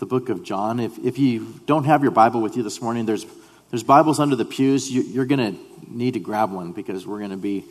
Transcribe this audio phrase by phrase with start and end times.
[0.00, 0.80] the book of John.
[0.80, 3.26] If, if you don't have your Bible with you this morning, there's,
[3.70, 4.90] there's Bibles under the pews.
[4.90, 7.66] You, you're going to need to grab one because we're going to be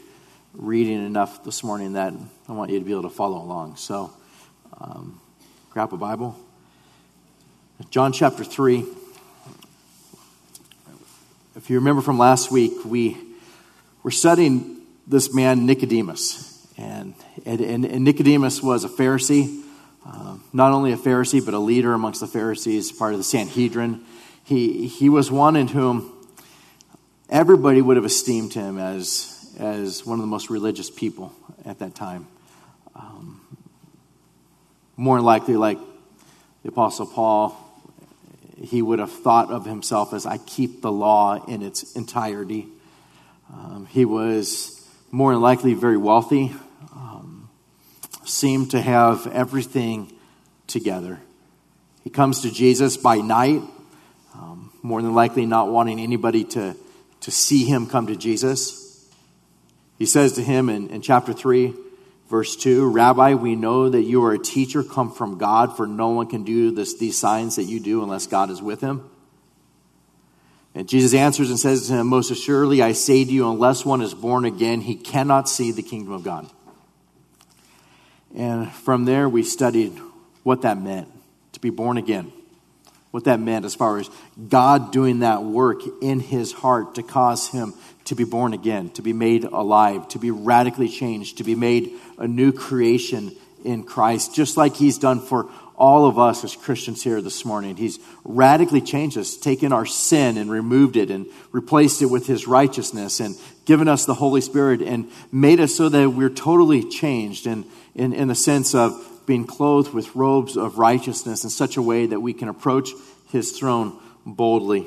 [0.54, 2.13] reading enough this morning that
[2.47, 3.78] I want you to be able to follow along.
[3.78, 4.13] So
[4.79, 5.20] um,
[5.71, 6.36] grab a Bible.
[7.89, 8.86] John chapter 3.
[11.55, 13.18] If you remember from last week, we
[14.04, 16.68] were studying this man, Nicodemus.
[16.77, 19.64] And, and, and Nicodemus was a Pharisee,
[20.05, 24.03] uh, not only a Pharisee, but a leader amongst the Pharisees, part of the Sanhedrin.
[24.44, 26.12] He, he was one in whom
[27.30, 31.34] everybody would have esteemed him as, as one of the most religious people
[31.66, 32.27] at that time.
[32.95, 33.41] Um,
[34.98, 35.77] more likely, like
[36.63, 37.58] the Apostle Paul,
[38.61, 42.67] he would have thought of himself as I keep the law in its entirety.
[43.53, 46.53] Um, he was more likely very wealthy,
[48.29, 50.11] seemed to have everything
[50.67, 51.19] together.
[52.03, 53.61] He comes to Jesus by night,
[54.33, 56.75] um, more than likely not wanting anybody to,
[57.21, 59.09] to see him come to Jesus.
[59.97, 61.73] He says to him in, in chapter 3,
[62.30, 66.09] verse 2 Rabbi, we know that you are a teacher come from God, for no
[66.09, 69.09] one can do this, these signs that you do unless God is with him.
[70.75, 74.02] And Jesus answers and says to him, Most assuredly, I say to you, unless one
[74.02, 76.49] is born again, he cannot see the kingdom of God.
[78.35, 79.97] And from there, we studied
[80.44, 81.08] what that meant
[81.53, 82.31] to be born again.
[83.11, 84.09] What that meant as far as
[84.49, 87.73] God doing that work in his heart to cause him
[88.05, 91.91] to be born again, to be made alive, to be radically changed, to be made
[92.17, 97.02] a new creation in Christ, just like he's done for all of us as Christians
[97.02, 97.77] here this morning.
[97.77, 102.47] He's radically changed us, taken our sin and removed it and replaced it with His
[102.47, 107.47] righteousness and given us the Holy Spirit and made us so that we're totally changed
[107.47, 107.65] in,
[107.95, 112.05] in, in the sense of being clothed with robes of righteousness in such a way
[112.07, 112.89] that we can approach
[113.30, 114.85] His throne boldly.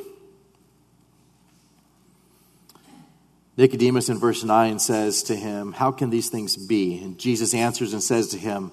[3.56, 7.02] Nicodemus in verse 9 says to him, How can these things be?
[7.02, 8.72] And Jesus answers and says to him,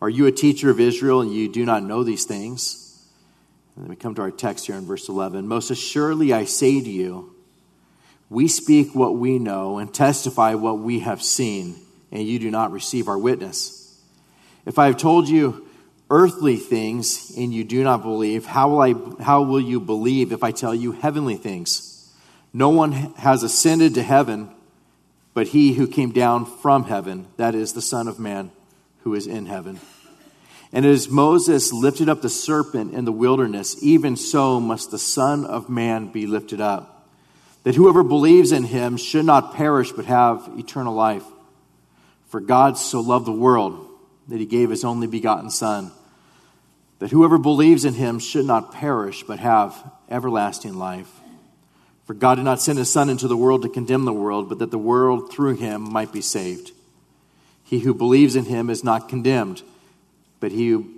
[0.00, 2.82] are you a teacher of Israel and you do not know these things?
[3.74, 5.48] And then we come to our text here in verse 11.
[5.48, 7.34] Most assuredly, I say to you,
[8.28, 11.76] we speak what we know and testify what we have seen,
[12.10, 14.00] and you do not receive our witness.
[14.66, 15.66] If I have told you
[16.10, 20.42] earthly things and you do not believe, how will, I, how will you believe if
[20.42, 21.95] I tell you heavenly things?
[22.56, 24.48] No one has ascended to heaven
[25.34, 28.50] but he who came down from heaven, that is the Son of Man
[29.00, 29.78] who is in heaven.
[30.72, 35.44] And as Moses lifted up the serpent in the wilderness, even so must the Son
[35.44, 37.06] of Man be lifted up,
[37.64, 41.24] that whoever believes in him should not perish but have eternal life.
[42.28, 43.86] For God so loved the world
[44.28, 45.92] that he gave his only begotten Son,
[47.00, 49.76] that whoever believes in him should not perish but have
[50.08, 51.12] everlasting life.
[52.06, 54.60] For God did not send his Son into the world to condemn the world, but
[54.60, 56.70] that the world through him might be saved.
[57.64, 59.62] He who believes in him is not condemned,
[60.40, 60.92] but he who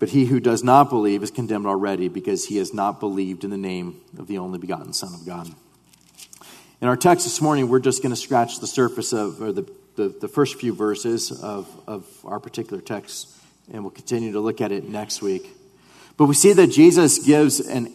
[0.00, 3.50] but he who does not believe is condemned already because he has not believed in
[3.50, 5.48] the name of the only begotten Son of God.
[6.80, 9.64] In our text this morning, we're just going to scratch the surface of, or the,
[9.94, 13.28] the, the, first few verses of, of our particular text,
[13.72, 15.48] and we'll continue to look at it next week.
[16.16, 17.92] But we see that Jesus gives an,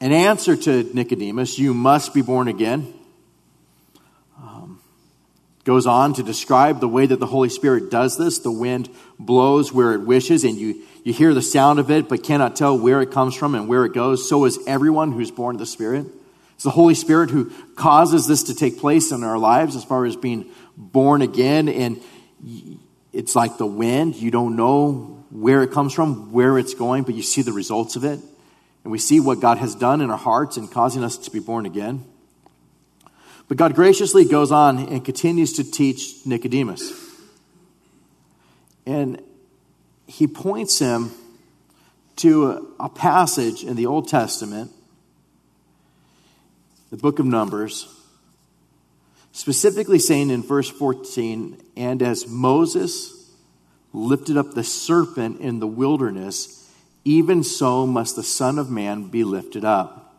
[0.00, 2.92] an answer to Nicodemus you must be born again
[4.42, 4.80] um,
[5.64, 8.38] goes on to describe the way that the Holy Spirit does this.
[8.38, 12.22] The wind blows where it wishes, and you, you hear the sound of it, but
[12.22, 14.28] cannot tell where it comes from and where it goes.
[14.28, 16.06] So is everyone who's born of the Spirit.
[16.54, 20.04] It's the Holy Spirit who causes this to take place in our lives as far
[20.04, 21.68] as being born again.
[21.68, 22.02] And
[23.12, 24.16] it's like the wind.
[24.16, 27.96] You don't know where it comes from, where it's going, but you see the results
[27.96, 28.20] of it.
[28.84, 31.38] And we see what God has done in our hearts in causing us to be
[31.38, 32.04] born again.
[33.48, 36.92] But God graciously goes on and continues to teach Nicodemus.
[38.86, 39.22] And
[40.06, 41.10] he points him
[42.16, 44.70] to a, passage in the Old Testament,
[46.90, 47.88] the book of Numbers,
[49.32, 53.32] specifically saying in verse 14, and as Moses
[53.92, 56.69] lifted up the serpent in the wilderness,
[57.04, 60.14] even so must the Son of Man be lifted up,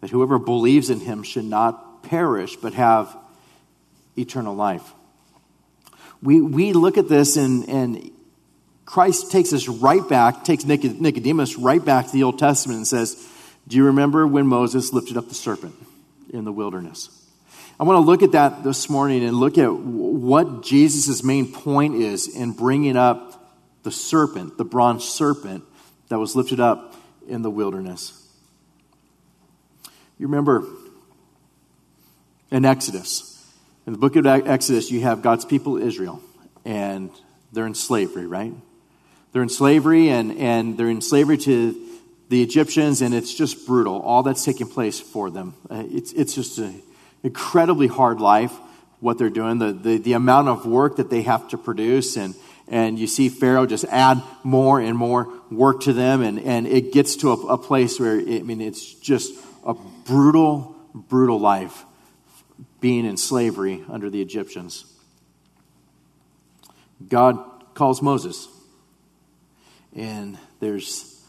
[0.00, 3.16] that whoever believes in him should not perish, but have
[4.16, 4.92] eternal life.
[6.22, 8.10] We, we look at this and, and
[8.84, 13.26] Christ takes us right back, takes Nicodemus right back to the Old Testament and says,
[13.66, 15.74] Do you remember when Moses lifted up the serpent
[16.30, 17.08] in the wilderness?
[17.78, 21.94] I want to look at that this morning and look at what Jesus' main point
[21.94, 23.30] is in bringing up
[23.84, 25.64] the serpent, the bronze serpent,
[26.10, 26.96] that was lifted up
[27.28, 28.28] in the wilderness.
[30.18, 30.66] You remember
[32.50, 33.42] in Exodus,
[33.86, 36.20] in the book of Exodus, you have God's people, Israel,
[36.64, 37.10] and
[37.52, 38.52] they're in slavery, right?
[39.32, 41.88] They're in slavery, and, and they're in slavery to
[42.28, 45.54] the Egyptians, and it's just brutal, all that's taking place for them.
[45.70, 46.82] Uh, it's, it's just an
[47.22, 48.52] incredibly hard life,
[48.98, 52.34] what they're doing, the, the, the amount of work that they have to produce, and,
[52.70, 56.92] and you see Pharaoh just add more and more work to them, and, and it
[56.92, 59.34] gets to a, a place where, it, I mean, it's just
[59.66, 61.84] a brutal, brutal life
[62.80, 64.84] being in slavery under the Egyptians.
[67.08, 67.38] God
[67.74, 68.48] calls Moses,
[69.94, 71.22] and there's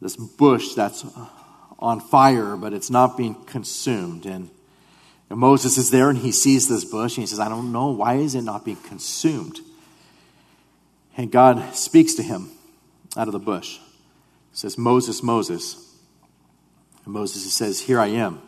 [0.00, 1.04] this bush that's
[1.78, 4.24] on fire, but it's not being consumed.
[4.24, 4.50] And,
[5.28, 7.90] and Moses is there and he sees this bush and he says, I don't know,
[7.90, 9.60] why is it not being consumed?
[11.20, 12.50] And God speaks to him
[13.14, 13.76] out of the bush.
[13.76, 15.94] He says, Moses, Moses.
[17.04, 18.40] And Moses says, Here I am.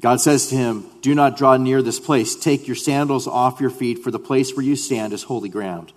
[0.00, 2.36] God says to him, Do not draw near this place.
[2.36, 5.94] Take your sandals off your feet, for the place where you stand is holy ground.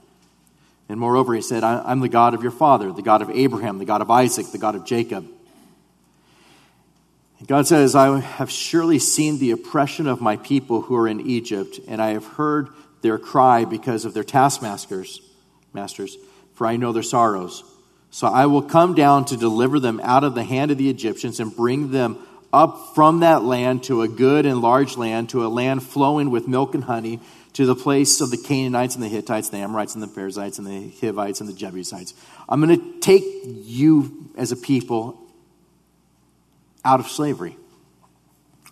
[0.88, 3.86] And moreover, he said, I'm the God of your father, the God of Abraham, the
[3.86, 5.28] God of Isaac, the God of Jacob.
[7.40, 11.20] And God says, I have surely seen the oppression of my people who are in
[11.20, 12.70] Egypt, and I have heard
[13.02, 15.20] their cry because of their taskmasters,
[15.74, 16.18] masters,
[16.54, 17.64] for I know their sorrows.
[18.12, 21.40] So I will come down to deliver them out of the hand of the Egyptians
[21.40, 22.18] and bring them
[22.52, 26.48] up from that land to a good and large land, to a land flowing with
[26.48, 27.20] milk and honey,
[27.54, 30.68] to the place of the Canaanites and the Hittites, the Amorites and the Perizzites and
[30.68, 32.14] the Hivites and the Jebusites.
[32.48, 35.20] I'm going to take you as a people
[36.86, 37.58] out of slavery.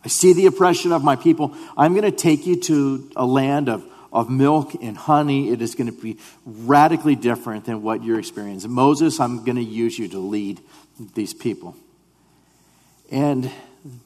[0.04, 1.56] I see the oppression of my people.
[1.78, 5.50] I'm going to take you to a land of, of milk and honey.
[5.50, 8.72] It is going to be radically different than what you're experiencing.
[8.72, 10.60] Moses, I'm going to use you to lead
[11.16, 11.76] these people.
[13.12, 13.52] And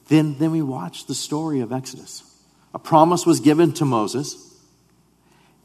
[0.08, 2.22] then, then we watch the story of Exodus.
[2.74, 4.36] A promise was given to Moses,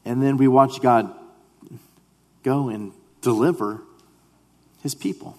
[0.04, 1.14] and then we watch God
[2.42, 3.82] go and deliver
[4.82, 5.36] his people.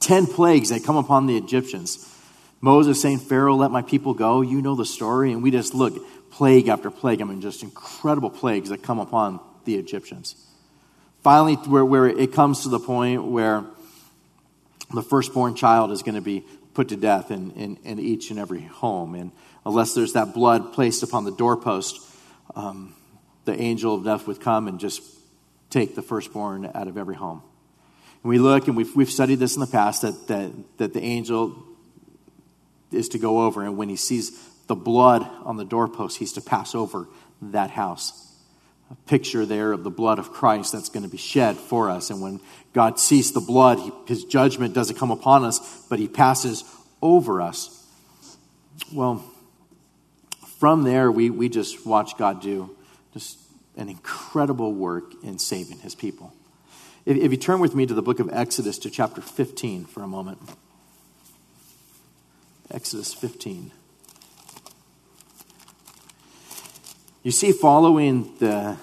[0.00, 2.14] Ten plagues that come upon the Egyptians.
[2.60, 4.40] Moses saying, Pharaoh, let my people go.
[4.40, 5.32] You know the story.
[5.32, 5.94] And we just look
[6.30, 7.20] plague after plague.
[7.20, 10.34] I mean, just incredible plagues that come upon the Egyptians.
[11.22, 13.64] Finally, where, where it comes to the point where
[14.92, 16.44] the firstborn child is going to be
[16.74, 19.14] put to death in, in, in each and every home.
[19.14, 19.32] And
[19.66, 22.00] unless there's that blood placed upon the doorpost,
[22.54, 22.94] um,
[23.44, 25.02] the angel of death would come and just
[25.70, 27.42] take the firstborn out of every home.
[28.22, 31.02] And we look, and we've, we've studied this in the past, that, that, that the
[31.02, 31.64] angel
[32.92, 36.40] is to go over, and when he sees the blood on the doorpost, he's to
[36.40, 37.08] pass over
[37.40, 38.28] that house
[38.90, 42.10] a picture there of the blood of Christ that's going to be shed for us.
[42.10, 42.40] And when
[42.72, 46.64] God sees the blood, he, his judgment doesn't come upon us, but he passes
[47.02, 47.86] over us.
[48.92, 49.24] Well,
[50.58, 52.74] from there, we, we just watch God do
[53.12, 53.38] just
[53.76, 56.32] an incredible work in saving his people.
[57.04, 60.02] If, if you turn with me to the book of Exodus to chapter 15 for
[60.02, 60.38] a moment.
[62.70, 63.72] Exodus 15.
[67.22, 68.76] You see, following the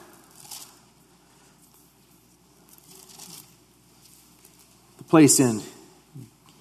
[5.07, 5.61] place in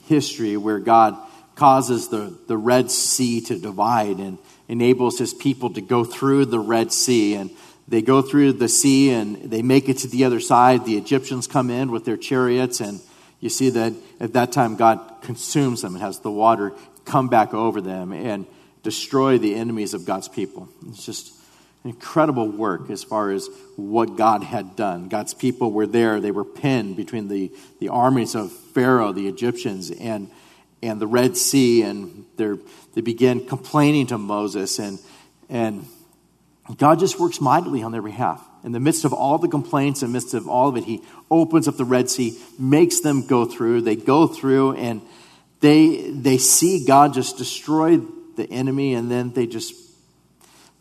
[0.07, 1.17] history where God
[1.55, 6.61] causes the, the Red Sea to divide and enables his people to go through the
[6.61, 7.35] Red Sea.
[7.35, 7.51] And
[7.89, 10.85] they go through the sea and they make it to the other side.
[10.85, 13.01] The Egyptians come in with their chariots, and
[13.41, 17.55] you see that at that time God consumes them and has the water come back
[17.55, 18.47] over them and
[18.83, 20.69] destroy the enemies of God's people.
[20.89, 21.33] It's just
[21.85, 25.09] incredible work as far as what God had done.
[25.09, 26.21] God's people were there.
[26.21, 30.31] They were pinned between the, the armies of Pharaoh, the Egyptians, and,
[30.83, 31.83] and the Red Sea.
[31.83, 34.79] And they began complaining to Moses.
[34.79, 34.99] And,
[35.51, 35.87] and
[36.79, 38.43] God just works mightily on their behalf.
[38.65, 41.03] In the midst of all the complaints, in the midst of all of it, He
[41.31, 43.83] opens up the Red Sea, makes them go through.
[43.83, 45.03] They go through, and
[45.65, 47.97] they, they see God just destroy
[48.37, 49.75] the enemy, and then they just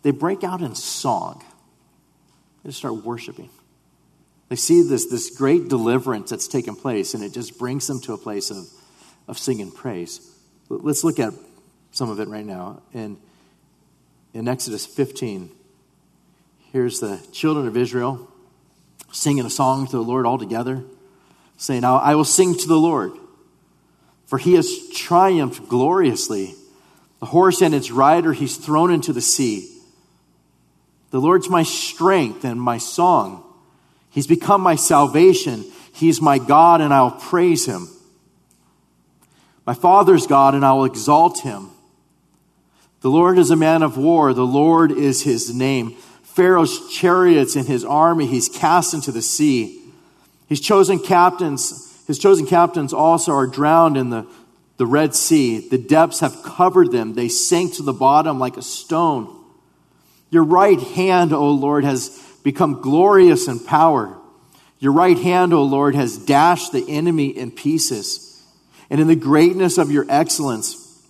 [0.01, 1.41] they break out in song.
[2.65, 3.49] They start worshiping.
[4.49, 8.13] They see this, this great deliverance that's taken place, and it just brings them to
[8.13, 8.67] a place of,
[9.29, 10.19] of singing praise.
[10.67, 11.33] Let's look at
[11.91, 12.81] some of it right now.
[12.93, 13.17] In,
[14.33, 15.49] in Exodus 15,
[16.73, 18.29] here's the children of Israel
[19.13, 20.83] singing a song to the Lord all together,
[21.55, 23.13] saying, I will sing to the Lord,
[24.33, 26.55] for he has triumphed gloriously.
[27.19, 29.69] The horse and its rider he's thrown into the sea.
[31.11, 33.43] The Lord's my strength and my song.
[34.09, 35.63] He's become my salvation.
[35.93, 37.89] He's my God, and I'll praise him.
[39.67, 41.69] My Father's God, and I will exalt him.
[43.01, 45.91] The Lord is a man of war, the Lord is his name.
[46.23, 49.79] Pharaoh's chariots and his army he's cast into the sea.
[50.49, 54.27] He's chosen captains, his chosen captains also are drowned in the,
[54.77, 55.67] the Red Sea.
[55.67, 57.15] The depths have covered them.
[57.15, 59.35] They sank to the bottom like a stone.
[60.29, 62.09] Your right hand, O Lord, has
[62.43, 64.15] become glorious in power.
[64.77, 68.45] Your right hand, O Lord, has dashed the enemy in pieces.
[68.91, 71.03] And in the greatness of your excellence,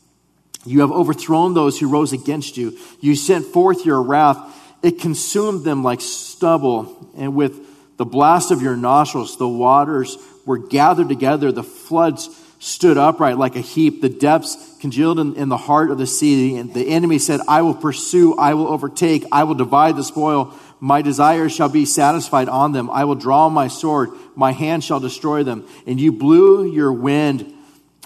[0.63, 2.79] you have overthrown those who rose against you.
[3.01, 4.37] You sent forth your wrath.
[4.81, 7.11] It consumed them like stubble.
[7.17, 11.51] And with the blast of your nostrils, the waters were gathered together.
[11.51, 14.01] The floods stood upright like a heap.
[14.01, 16.55] The depths congealed in, in, the heart of the sea.
[16.55, 20.53] And the enemy said, I will pursue, I will overtake, I will divide the spoil.
[20.79, 22.89] My desires shall be satisfied on them.
[22.89, 25.67] I will draw my sword, my hand shall destroy them.
[25.85, 27.53] And you blew your wind,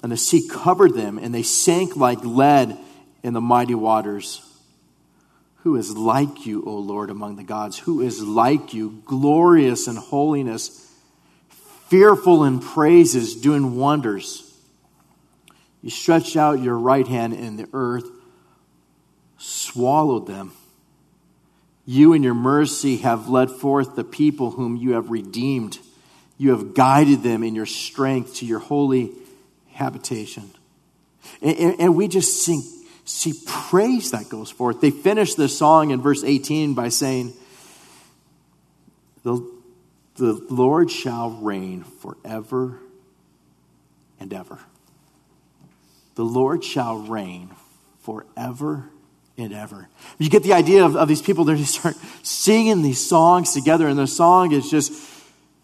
[0.01, 2.77] and the sea covered them, and they sank like lead
[3.23, 4.41] in the mighty waters.
[5.57, 7.77] Who is like you, O Lord, among the gods?
[7.79, 10.86] Who is like you, glorious in holiness,
[11.89, 14.43] fearful in praises, doing wonders?
[15.81, 18.05] You stretched out your right hand, and the earth
[19.37, 20.53] swallowed them.
[21.85, 25.79] You, in your mercy, have led forth the people whom you have redeemed.
[26.37, 29.13] You have guided them in your strength to your holy
[29.71, 30.51] habitation.
[31.41, 32.61] And, and, and we just sing,
[33.05, 34.81] see praise that goes forth.
[34.81, 37.33] They finish this song in verse 18 by saying,
[39.23, 39.56] The,
[40.17, 42.79] the Lord shall reign forever
[44.19, 44.59] and ever.
[46.15, 47.51] The Lord shall reign
[47.99, 48.89] forever
[49.37, 49.87] and ever.
[50.17, 53.87] You get the idea of, of these people, they just start singing these songs together,
[53.87, 54.91] and the song is just,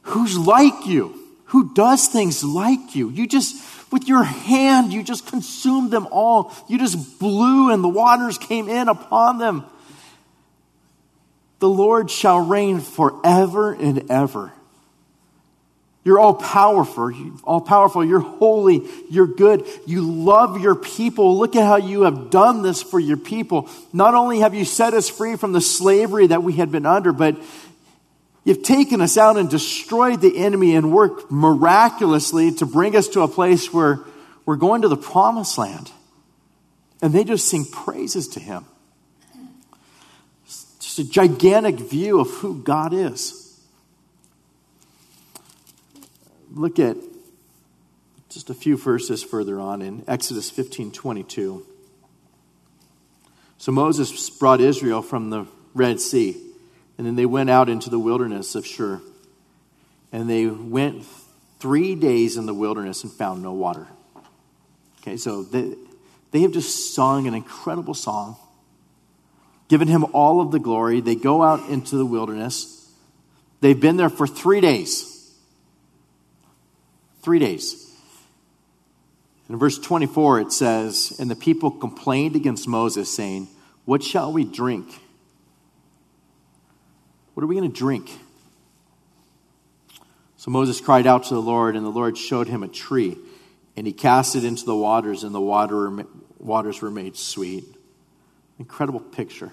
[0.04, 1.20] Who's like you?
[1.46, 3.10] Who does things like you?
[3.10, 6.54] You just, with your hand, you just consumed them all.
[6.68, 9.66] You just blew, and the waters came in upon them.
[11.64, 14.52] The Lord shall reign forever and ever.
[16.04, 17.14] You're all powerful.
[17.46, 18.04] All powerful.
[18.04, 18.82] You're holy.
[19.10, 19.66] You're good.
[19.86, 21.38] You love your people.
[21.38, 23.70] Look at how you have done this for your people.
[23.94, 27.14] Not only have you set us free from the slavery that we had been under,
[27.14, 27.38] but
[28.44, 33.22] you've taken us out and destroyed the enemy and worked miraculously to bring us to
[33.22, 34.02] a place where
[34.46, 35.90] we're going to the promised land.
[37.02, 38.66] And they just sing praises to him.
[40.94, 43.60] It's a gigantic view of who God is.
[46.52, 46.96] look at
[48.30, 51.66] just a few verses further on in Exodus 15 22.
[53.58, 56.40] So Moses brought Israel from the Red Sea,
[57.00, 59.02] and then they went out into the wilderness of Shur.
[60.12, 61.08] And they went
[61.58, 63.88] three days in the wilderness and found no water.
[65.02, 65.74] Okay, so they,
[66.30, 68.38] they have just sung an incredible song,
[69.74, 71.02] given him all of the glory.
[71.02, 72.88] They go out into the wilderness.
[73.60, 75.36] They've been there for three days.
[77.24, 77.92] Three days.
[79.50, 83.48] In verse 24, it says, And the people complained against Moses, saying,
[83.86, 84.94] What shall we drink?
[87.34, 88.12] What are we going to drink?
[90.38, 93.18] So Moses cried out to the Lord, and the Lord showed him a tree,
[93.76, 96.06] and he cast it into the waters, and the water,
[96.38, 97.66] waters were made sweet.
[98.60, 99.52] Incredible picture.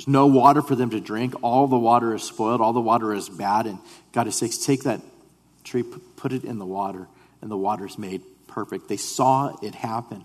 [0.00, 1.34] There's no water for them to drink.
[1.42, 2.62] All the water is spoiled.
[2.62, 3.66] All the water is bad.
[3.66, 3.78] And
[4.12, 5.02] God says, Take that
[5.62, 5.84] tree,
[6.16, 7.06] put it in the water,
[7.42, 8.88] and the water is made perfect.
[8.88, 10.24] They saw it happen.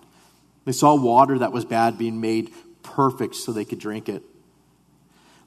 [0.63, 2.53] They saw water that was bad being made
[2.83, 4.23] perfect so they could drink it.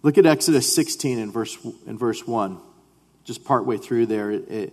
[0.03, 1.57] Look at Exodus 16 in verse,
[1.87, 2.59] in verse 1.
[3.25, 4.73] Just partway through there, it, it,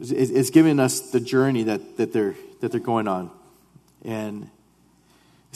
[0.00, 3.30] it's giving us the journey that, that, they're, that they're going on.
[4.06, 4.48] And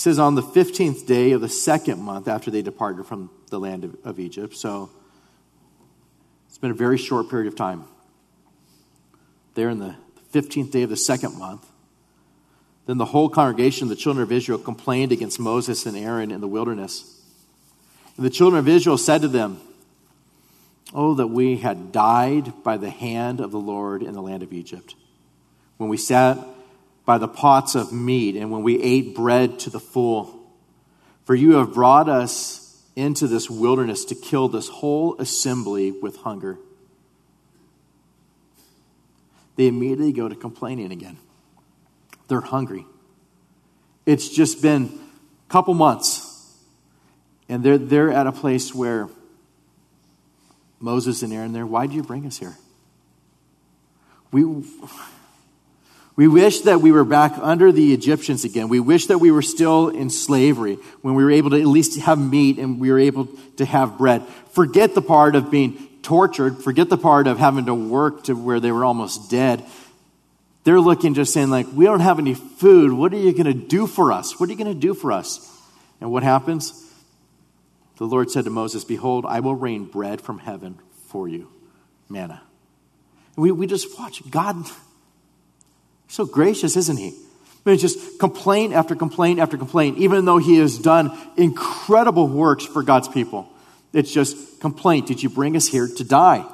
[0.02, 3.84] says, on the 15th day of the second month after they departed from the land
[3.84, 4.56] of, of Egypt.
[4.56, 4.90] So
[6.48, 7.84] it's been a very short period of time
[9.54, 9.94] there in the
[10.32, 11.64] 15th day of the second month.
[12.86, 16.40] Then the whole congregation of the children of Israel complained against Moses and Aaron in
[16.40, 17.20] the wilderness.
[18.16, 19.60] And the children of Israel said to them,
[20.92, 24.52] Oh, that we had died by the hand of the Lord in the land of
[24.52, 24.96] Egypt,
[25.76, 26.38] when we sat
[27.04, 30.38] by the pots of meat and when we ate bread to the full.
[31.24, 36.58] For you have brought us into this wilderness to kill this whole assembly with hunger
[39.56, 41.18] they immediately go to complaining again.
[42.28, 42.86] They're hungry.
[44.06, 46.56] It's just been a couple months,
[47.48, 49.08] and they're, they're at a place where
[50.80, 52.56] Moses and Aaron there, why did you bring us here?
[54.32, 54.44] We,
[56.14, 58.68] we wish that we were back under the Egyptians again.
[58.68, 61.98] We wish that we were still in slavery when we were able to at least
[62.00, 64.22] have meat and we were able to have bread.
[64.50, 66.62] Forget the part of being tortured.
[66.62, 69.64] Forget the part of having to work to where they were almost dead.
[70.64, 72.92] They're looking just saying, like, we don't have any food.
[72.92, 74.38] What are you going to do for us?
[74.38, 75.48] What are you going to do for us?
[76.00, 76.78] And what happens?
[77.96, 81.48] The Lord said to Moses, Behold, I will rain bread from heaven for you,
[82.08, 82.42] manna.
[83.36, 84.56] And we, we just watch God,
[86.12, 87.08] so gracious, isn't He?
[87.64, 92.66] I mean, just complaint after complaint after complaint, even though He has done incredible works
[92.66, 93.48] for God's people.
[93.94, 95.06] It's just complaint.
[95.06, 96.44] Did you bring us here to die?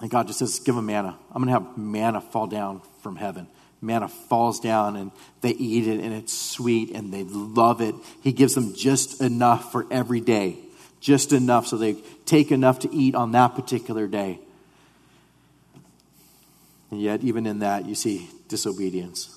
[0.00, 1.16] And God just says, Give them manna.
[1.32, 3.46] I'm going to have manna fall down from heaven.
[3.80, 7.94] Manna falls down and they eat it and it's sweet and they love it.
[8.22, 10.56] He gives them just enough for every day,
[10.98, 14.40] just enough so they take enough to eat on that particular day.
[16.90, 19.32] And yet, even in that, you see disobedience.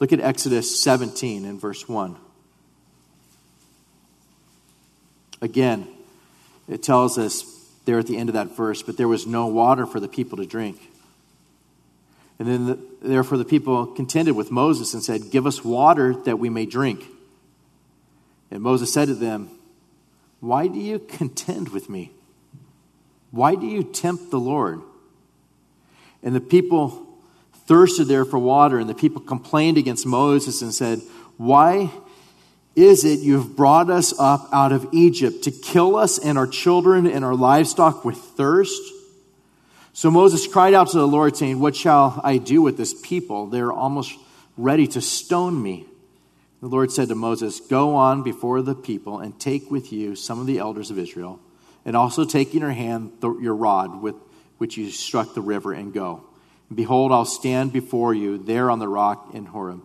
[0.00, 2.16] Look at Exodus 17 and verse 1.
[5.40, 5.86] Again,
[6.68, 7.44] it tells us
[7.84, 10.38] there at the end of that verse, but there was no water for the people
[10.38, 10.80] to drink.
[12.38, 16.38] And then, the, therefore, the people contended with Moses and said, Give us water that
[16.38, 17.04] we may drink.
[18.50, 19.50] And Moses said to them,
[20.40, 22.12] Why do you contend with me?
[23.30, 24.82] Why do you tempt the Lord?
[26.22, 27.06] And the people
[27.66, 31.00] thirsted there for water, and the people complained against Moses and said,
[31.36, 31.90] Why
[32.74, 37.06] is it you've brought us up out of Egypt to kill us and our children
[37.06, 38.80] and our livestock with thirst?
[39.92, 43.46] So Moses cried out to the Lord, saying, What shall I do with this people?
[43.48, 44.14] They're almost
[44.56, 45.86] ready to stone me.
[46.60, 50.40] The Lord said to Moses, Go on before the people and take with you some
[50.40, 51.40] of the elders of Israel,
[51.88, 54.14] and also take in your hand your rod with
[54.58, 56.22] which you struck the river, and go.
[56.68, 59.80] And behold, I'll stand before you there on the rock in Horeb.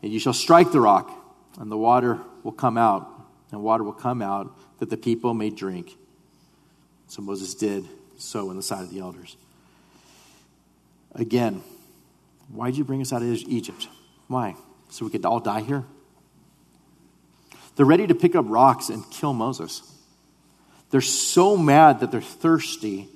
[0.00, 1.10] And you shall strike the rock,
[1.58, 3.10] and the water will come out,
[3.50, 5.96] and water will come out that the people may drink.
[7.08, 7.84] So Moses did
[8.16, 9.36] so in the sight of the elders.
[11.16, 11.64] Again,
[12.48, 13.88] why did you bring us out of Egypt?
[14.28, 14.54] Why?
[14.88, 15.84] So we could all die here?
[17.74, 19.90] They're ready to pick up rocks and kill Moses.
[20.94, 23.08] They're so mad that they're thirsty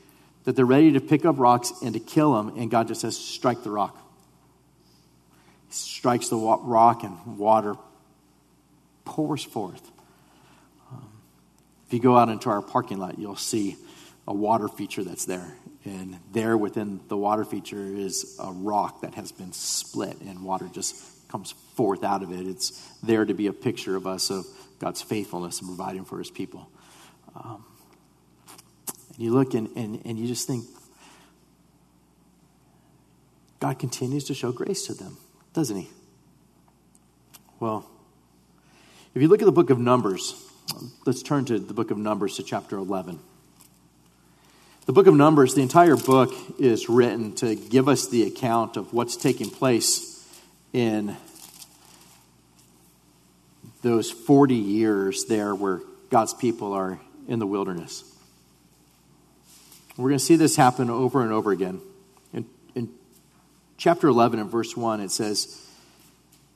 [0.42, 2.58] that they're ready to pick up rocks and to kill them.
[2.58, 3.96] and God just says, Strike the rock.
[5.68, 7.76] He strikes the rock, and water
[9.04, 9.88] pours forth.
[10.90, 11.08] Um,
[11.86, 13.76] if you go out into our parking lot, you'll see
[14.26, 15.56] a water feature that's there.
[15.84, 20.68] And there within the water feature is a rock that has been split, and water
[20.72, 20.96] just
[21.28, 22.44] comes forth out of it.
[22.44, 22.72] It's
[23.04, 24.46] there to be a picture of us, of
[24.80, 26.68] God's faithfulness and providing for his people.
[27.34, 27.64] Um,
[29.14, 30.64] and you look and, and, and you just think,
[33.60, 35.16] God continues to show grace to them,
[35.52, 35.88] doesn't he?
[37.58, 37.88] Well,
[39.14, 40.34] if you look at the book of Numbers,
[41.06, 43.18] let's turn to the book of Numbers to chapter 11.
[44.86, 48.92] The book of Numbers, the entire book is written to give us the account of
[48.92, 50.24] what's taking place
[50.72, 51.16] in
[53.82, 58.02] those 40 years there where God's people are in the wilderness.
[59.96, 61.80] We're going to see this happen over and over again.
[62.32, 62.88] In, in
[63.76, 65.68] chapter 11 and verse 1, it says,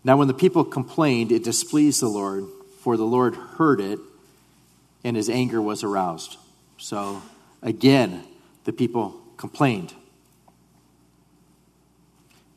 [0.04, 2.44] now, when the people complained, it displeased the Lord,
[2.80, 4.00] for the Lord heard it,
[5.04, 6.38] and his anger was aroused.
[6.76, 7.22] So,
[7.62, 8.24] again,
[8.64, 9.94] the people complained.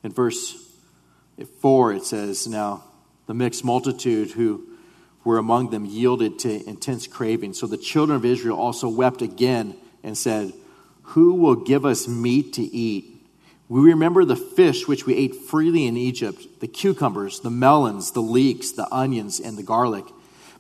[0.04, 0.56] In verse
[1.62, 2.84] 4, it says, Now
[3.28, 4.68] the mixed multitude who
[5.26, 7.54] were among them yielded to intense craving.
[7.54, 10.54] So the children of Israel also wept again and said,
[11.04, 13.12] Who will give us meat to eat?
[13.68, 18.22] We remember the fish which we ate freely in Egypt, the cucumbers, the melons, the
[18.22, 20.06] leeks, the onions, and the garlic.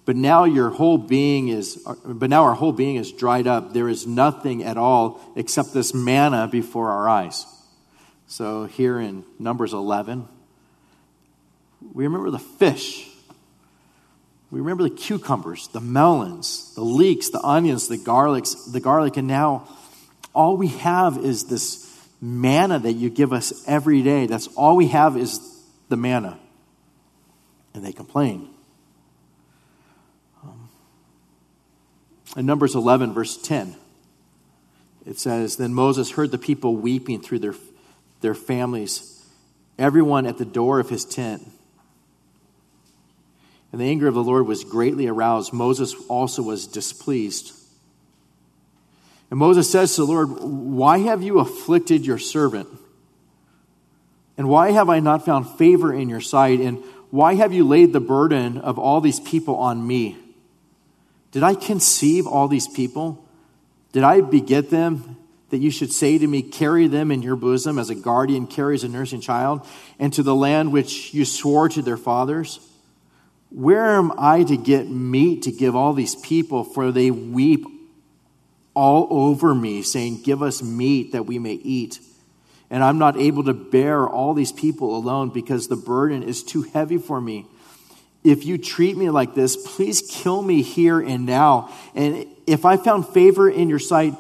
[0.06, 3.74] But now your whole being is but now our whole being is dried up.
[3.74, 7.46] There is nothing at all except this manna before our eyes.
[8.28, 10.28] So here in Numbers 11,
[11.94, 13.08] we remember the fish.
[14.56, 19.28] We remember the cucumbers, the melons, the leeks, the onions, the garlics, the garlic, and
[19.28, 19.68] now
[20.34, 24.28] all we have is this manna that you give us every day.
[24.28, 25.42] That's all we have is
[25.90, 26.40] the manna.
[27.74, 28.48] And they complain.
[30.42, 30.70] Um,
[32.38, 33.76] in Numbers 11, verse 10,
[35.06, 37.56] it says Then Moses heard the people weeping through their,
[38.22, 39.22] their families,
[39.78, 41.46] everyone at the door of his tent.
[43.76, 45.52] And the anger of the Lord was greatly aroused.
[45.52, 47.52] Moses also was displeased.
[49.30, 52.70] And Moses says to the Lord, Why have you afflicted your servant?
[54.38, 56.62] And why have I not found favor in your sight?
[56.62, 60.16] And why have you laid the burden of all these people on me?
[61.34, 63.28] Did I conceive all these people?
[63.92, 65.18] Did I beget them
[65.50, 68.86] that you should say to me, Carry them in your bosom as a guardian carries
[68.86, 69.68] a nursing child,
[70.00, 72.62] and to the land which you swore to their fathers?
[73.56, 76.66] Where am I to get meat to give all these people?
[76.66, 77.66] For they weep
[78.74, 82.02] all over me, saying, Give us meat that we may eat.
[82.70, 86.64] And I'm not able to bear all these people alone because the burden is too
[86.64, 87.46] heavy for me.
[88.26, 91.74] If you treat me like this, please kill me here and now.
[91.94, 94.16] And if I found favor in your sight,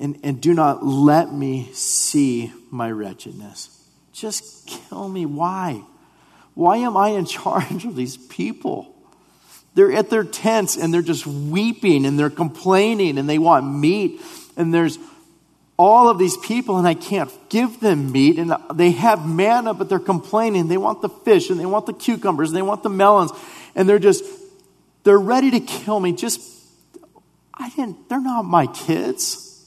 [0.00, 3.88] and, and do not let me see my wretchedness.
[4.12, 5.26] Just kill me.
[5.26, 5.84] Why?
[6.58, 8.92] Why am I in charge of these people?
[9.74, 14.20] They're at their tents and they're just weeping and they're complaining and they want meat.
[14.56, 14.98] And there's
[15.76, 18.40] all of these people and I can't give them meat.
[18.40, 20.66] And they have manna, but they're complaining.
[20.66, 23.30] They want the fish and they want the cucumbers and they want the melons.
[23.76, 24.24] And they're just,
[25.04, 26.10] they're ready to kill me.
[26.10, 26.40] Just,
[27.54, 29.64] I didn't, they're not my kids.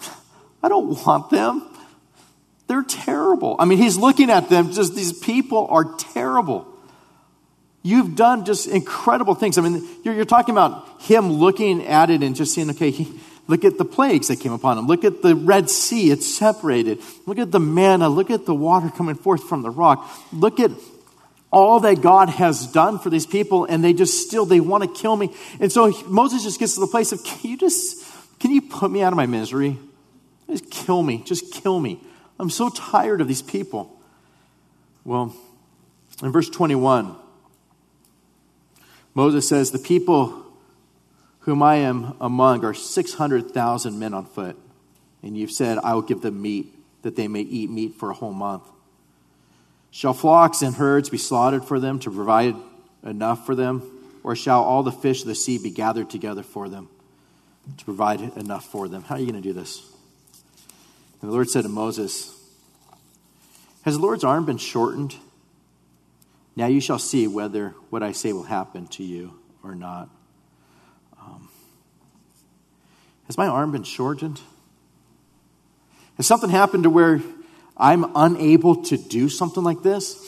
[0.62, 1.67] I don't want them.
[2.68, 3.56] They're terrible.
[3.58, 6.66] I mean, he's looking at them, just these people are terrible.
[7.82, 9.56] You've done just incredible things.
[9.56, 13.18] I mean, you're, you're talking about him looking at it and just saying, okay, he,
[13.46, 14.86] look at the plagues that came upon him.
[14.86, 16.98] Look at the Red Sea, it's separated.
[17.24, 18.10] Look at the manna.
[18.10, 20.06] Look at the water coming forth from the rock.
[20.32, 20.70] Look at
[21.50, 25.00] all that God has done for these people, and they just still, they want to
[25.00, 25.34] kill me.
[25.58, 28.04] And so Moses just gets to the place of, can you just,
[28.38, 29.78] can you put me out of my misery?
[30.50, 31.22] Just kill me.
[31.24, 32.02] Just kill me.
[32.38, 33.98] I'm so tired of these people.
[35.04, 35.34] Well,
[36.22, 37.16] in verse 21,
[39.14, 40.44] Moses says, The people
[41.40, 44.56] whom I am among are 600,000 men on foot.
[45.22, 48.14] And you've said, I will give them meat, that they may eat meat for a
[48.14, 48.64] whole month.
[49.90, 52.54] Shall flocks and herds be slaughtered for them to provide
[53.02, 53.82] enough for them?
[54.22, 56.88] Or shall all the fish of the sea be gathered together for them
[57.78, 59.02] to provide enough for them?
[59.02, 59.82] How are you going to do this?
[61.20, 62.34] And the Lord said to Moses,
[63.82, 65.16] Has the Lord's arm been shortened?
[66.54, 70.08] Now you shall see whether what I say will happen to you or not.
[71.20, 71.48] Um,
[73.26, 74.40] has my arm been shortened?
[76.16, 77.20] Has something happened to where
[77.76, 80.24] I'm unable to do something like this?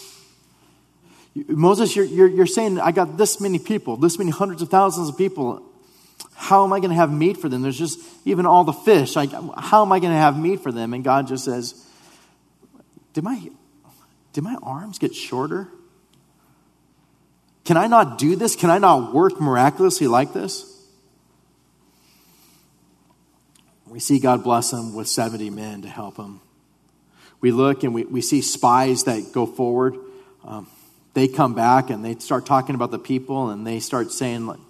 [1.34, 5.08] Moses, you're, you're, you're saying, I got this many people, this many hundreds of thousands
[5.08, 5.62] of people,
[6.34, 7.62] how am I going to have meat for them?
[7.62, 9.16] There's just even all the fish.
[9.16, 10.94] Like, how am I going to have meat for them?
[10.94, 11.86] And God just says,
[13.12, 13.50] did my,
[14.32, 15.68] did my arms get shorter?
[17.64, 18.56] Can I not do this?
[18.56, 20.66] Can I not work miraculously like this?
[23.86, 26.40] We see God bless him with 70 men to help him.
[27.40, 29.96] We look and we, we see spies that go forward.
[30.44, 30.68] Um,
[31.14, 34.60] they come back and they start talking about the people and they start saying, like,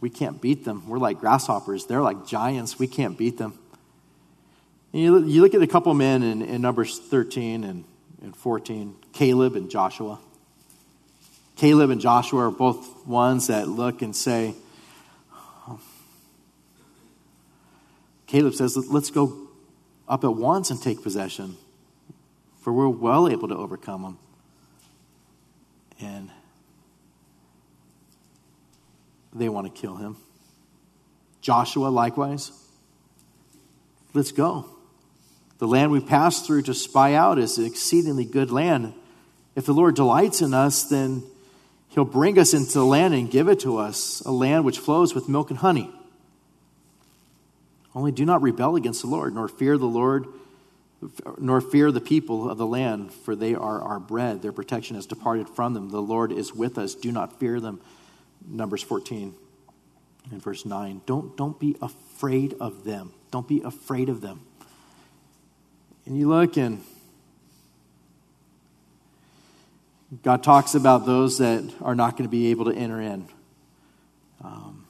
[0.00, 0.88] we can't beat them.
[0.88, 1.86] We're like grasshoppers.
[1.86, 2.78] They're like giants.
[2.78, 3.58] We can't beat them.
[4.92, 7.84] And you, you look at a couple men in, in Numbers 13 and,
[8.22, 10.18] and 14, Caleb and Joshua.
[11.56, 14.54] Caleb and Joshua are both ones that look and say,
[18.26, 19.48] Caleb says, let's go
[20.08, 21.56] up at once and take possession,
[22.60, 24.18] for we're well able to overcome them.
[26.00, 26.30] And
[29.32, 30.16] they want to kill him.
[31.40, 32.52] Joshua, likewise.
[34.12, 34.66] Let's go.
[35.58, 38.94] The land we passed through to spy out is an exceedingly good land.
[39.54, 41.22] If the Lord delights in us, then
[41.88, 45.14] he'll bring us into the land and give it to us, a land which flows
[45.14, 45.90] with milk and honey.
[47.94, 50.26] Only do not rebel against the Lord, nor fear the Lord,
[51.38, 54.42] nor fear the people of the land, for they are our bread.
[54.42, 55.90] Their protection has departed from them.
[55.90, 56.94] The Lord is with us.
[56.94, 57.80] Do not fear them.
[58.46, 59.34] Numbers 14
[60.30, 61.02] and verse 9.
[61.06, 63.12] Don't, don't be afraid of them.
[63.30, 64.40] Don't be afraid of them.
[66.06, 66.82] And you look and
[70.22, 73.28] God talks about those that are not going to be able to enter in.
[74.42, 74.86] Um,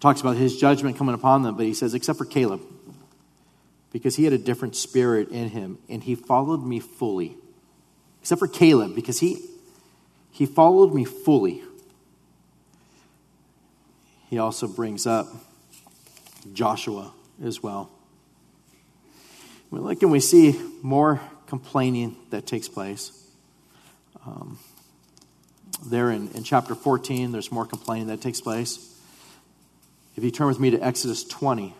[0.00, 2.62] talks about his judgment coming upon them, but he says, except for Caleb,
[3.92, 7.36] because he had a different spirit in him, and he followed me fully.
[8.22, 9.44] Except for Caleb, because he,
[10.30, 11.62] he followed me fully
[14.28, 15.26] he also brings up
[16.52, 17.12] Joshua
[17.42, 17.90] as well.
[19.70, 23.12] We look and we see more complaining that takes place.
[24.26, 24.58] Um,
[25.86, 28.84] there in, in chapter 14, there's more complaining that takes place.
[30.16, 31.74] If you turn with me to Exodus 20,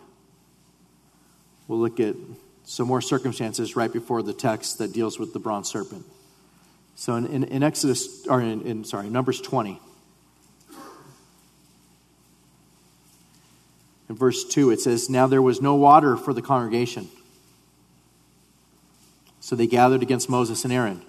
[1.67, 2.15] we'll look at
[2.63, 6.05] some more circumstances right before the text that deals with the bronze serpent.
[6.95, 9.79] So in, in, in Exodus, or in, in, sorry, Numbers 20,
[14.09, 17.07] in verse 2, it says, Now there was no water for the congregation.
[19.39, 21.01] So they gathered against Moses and Aaron.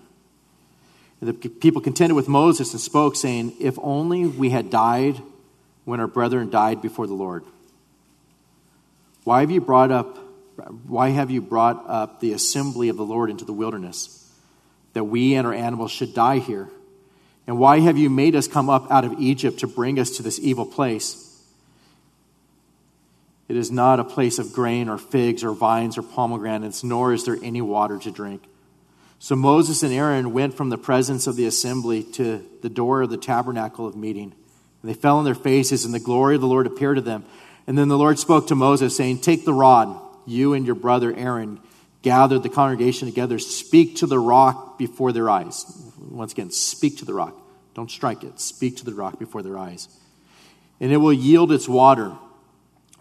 [1.20, 5.20] And the people contended with Moses and spoke, saying, If only we had died
[5.84, 7.44] when our brethren died before the Lord.
[9.24, 10.18] Why have you brought up
[10.86, 14.30] why have you brought up the assembly of the Lord into the wilderness,
[14.92, 16.68] that we and our animals should die here?
[17.46, 20.22] And why have you made us come up out of Egypt to bring us to
[20.22, 21.29] this evil place?
[23.50, 27.24] It is not a place of grain or figs or vines or pomegranates, nor is
[27.24, 28.44] there any water to drink.
[29.18, 33.10] So Moses and Aaron went from the presence of the assembly to the door of
[33.10, 34.32] the tabernacle of meeting.
[34.82, 37.24] And they fell on their faces, and the glory of the Lord appeared to them.
[37.66, 41.12] And then the Lord spoke to Moses, saying, Take the rod you and your brother
[41.12, 41.58] Aaron
[42.02, 45.66] gathered the congregation together, speak to the rock before their eyes.
[45.98, 47.36] Once again, speak to the rock.
[47.74, 48.38] Don't strike it.
[48.38, 49.88] Speak to the rock before their eyes.
[50.78, 52.12] And it will yield its water.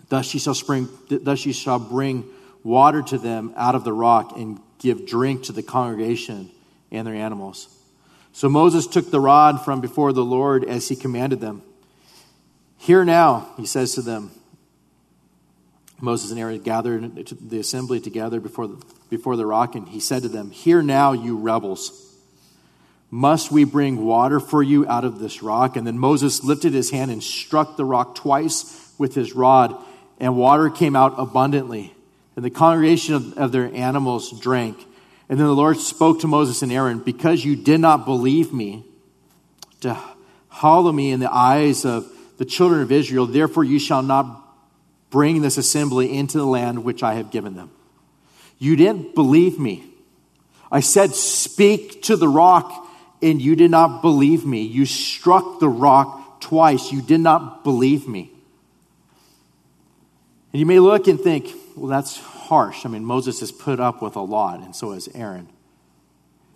[0.10, 2.26] Thus ye shall, spring, thus shall bring
[2.64, 6.50] water to them out of the rock and give drink to the congregation
[6.92, 7.76] and their animals.
[8.34, 11.62] So Moses took the rod from before the Lord as he commanded them.
[12.78, 14.32] Hear now, he says to them,
[16.02, 20.22] Moses and Aaron gathered the assembly together before the, before the rock, and he said
[20.22, 22.06] to them, Hear now, you rebels.
[23.12, 25.76] Must we bring water for you out of this rock?
[25.76, 29.76] And then Moses lifted his hand and struck the rock twice with his rod,
[30.20, 31.94] and water came out abundantly.
[32.36, 34.78] And the congregation of, of their animals drank.
[35.30, 38.84] And then the Lord spoke to Moses and Aaron, Because you did not believe me,
[39.82, 39.98] to
[40.48, 44.46] hollow me in the eyes of the children of Israel, therefore you shall not
[45.10, 47.72] bring this assembly into the land which I have given them.
[48.58, 49.86] You didn't believe me.
[50.72, 52.88] I said, Speak to the rock,
[53.22, 54.62] and you did not believe me.
[54.64, 56.92] You struck the rock twice.
[56.92, 58.32] You did not believe me.
[60.52, 62.86] And you may look and think, well, that's harsh.
[62.86, 65.48] I mean, Moses has put up with a lot, and so has Aaron.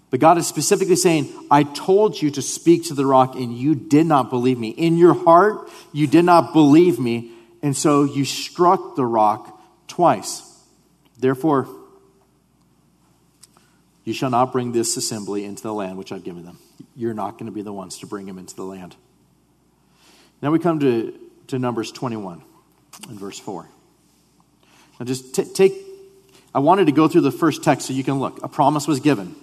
[0.09, 3.75] But God is specifically saying, I told you to speak to the rock, and you
[3.75, 4.69] did not believe me.
[4.69, 10.41] In your heart, you did not believe me, and so you struck the rock twice.
[11.17, 11.67] Therefore,
[14.03, 16.57] you shall not bring this assembly into the land which I've given them.
[16.95, 18.95] You're not going to be the ones to bring them into the land.
[20.41, 22.43] Now we come to, to Numbers 21
[23.07, 23.67] and verse 4.
[24.99, 25.73] Now just t- take,
[26.53, 28.43] I wanted to go through the first text so you can look.
[28.43, 29.35] A promise was given.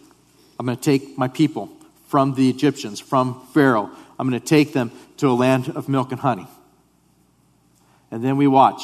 [0.58, 1.70] I'm going to take my people
[2.08, 3.90] from the Egyptians, from Pharaoh.
[4.18, 6.46] I'm going to take them to a land of milk and honey.
[8.10, 8.82] And then we watch.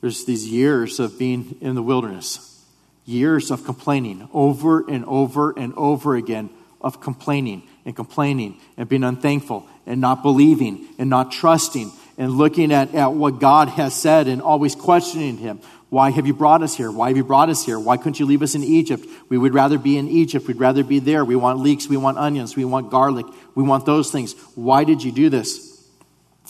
[0.00, 2.64] There's these years of being in the wilderness,
[3.04, 9.04] years of complaining over and over and over again, of complaining and complaining and being
[9.04, 14.28] unthankful and not believing and not trusting and looking at, at what God has said
[14.28, 15.58] and always questioning Him.
[15.88, 16.92] Why have you brought us here?
[16.92, 17.80] Why have you brought us here?
[17.80, 19.06] Why couldn't you leave us in Egypt?
[19.30, 20.46] We would rather be in Egypt.
[20.46, 21.24] We'd rather be there.
[21.24, 21.88] We want leeks.
[21.88, 22.54] We want onions.
[22.54, 23.24] We want garlic.
[23.54, 24.34] We want those things.
[24.54, 25.82] Why did you do this?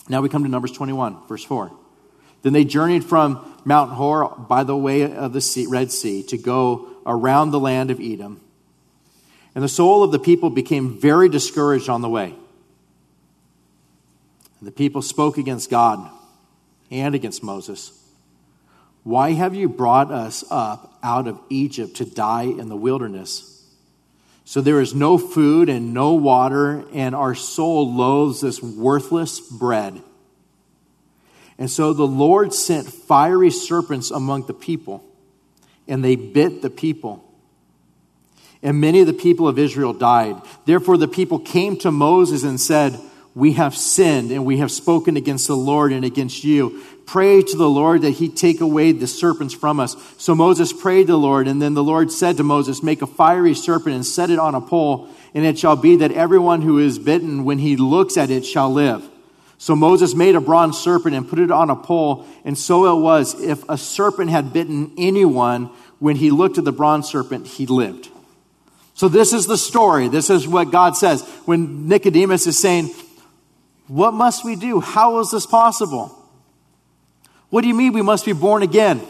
[0.09, 1.71] Now we come to Numbers 21, verse 4.
[2.41, 6.37] Then they journeyed from Mount Hor by the way of the sea, Red Sea to
[6.37, 8.41] go around the land of Edom.
[9.55, 12.35] And the soul of the people became very discouraged on the way.
[14.61, 16.07] And the people spoke against God
[16.91, 17.91] and against Moses.
[19.03, 23.65] Why have you brought us up out of Egypt to die in the wilderness?
[24.45, 29.99] So there is no food and no water, and our soul loathes this worthless bread.
[31.57, 35.03] And so the Lord sent fiery serpents among the people,
[35.87, 37.23] and they bit the people.
[38.61, 40.39] And many of the people of Israel died.
[40.65, 42.99] Therefore, the people came to Moses and said,
[43.33, 46.83] We have sinned, and we have spoken against the Lord and against you.
[47.05, 49.95] Pray to the Lord that he take away the serpents from us.
[50.17, 53.07] So Moses prayed to the Lord, and then the Lord said to Moses, Make a
[53.07, 56.77] fiery serpent and set it on a pole, and it shall be that everyone who
[56.77, 59.07] is bitten, when he looks at it, shall live.
[59.57, 63.01] So Moses made a bronze serpent and put it on a pole, and so it
[63.01, 63.39] was.
[63.39, 68.09] If a serpent had bitten anyone, when he looked at the bronze serpent, he lived.
[68.95, 70.07] So this is the story.
[70.07, 71.21] This is what God says.
[71.45, 72.89] When Nicodemus is saying,
[73.91, 74.79] What must we do?
[74.79, 76.17] How is this possible?
[77.49, 79.01] What do you mean we must be born again?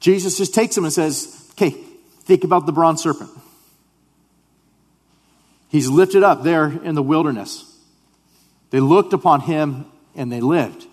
[0.00, 1.70] Jesus just takes him and says, Okay,
[2.24, 3.30] think about the bronze serpent.
[5.68, 7.78] He's lifted up there in the wilderness.
[8.70, 10.84] They looked upon him and they lived.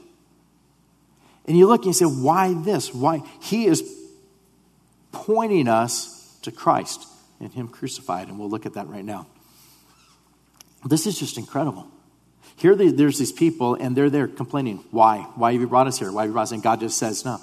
[1.47, 2.93] And you look and you say, why this?
[2.93, 3.23] Why?
[3.41, 3.83] He is
[5.11, 7.07] pointing us to Christ
[7.39, 8.27] and Him crucified.
[8.27, 9.25] And we'll look at that right now.
[10.85, 11.90] This is just incredible.
[12.61, 14.83] Here there's these people, and they're there complaining.
[14.91, 15.25] Why?
[15.33, 16.11] Why have you brought us here?
[16.11, 16.51] Why have you brought us?
[16.51, 17.39] And God just says, no.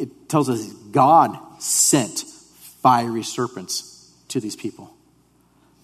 [0.00, 2.24] It tells us God sent
[2.82, 4.92] fiery serpents to these people.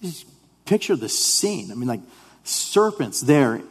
[0.01, 0.27] Just
[0.65, 1.71] picture the scene.
[1.71, 2.01] I mean, like
[2.43, 3.61] serpents there,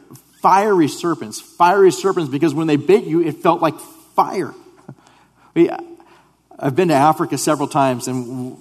[0.40, 3.78] fiery serpents, fiery serpents, because when they bit you, it felt like
[4.14, 4.54] fire.
[6.58, 8.56] I've been to Africa several times, and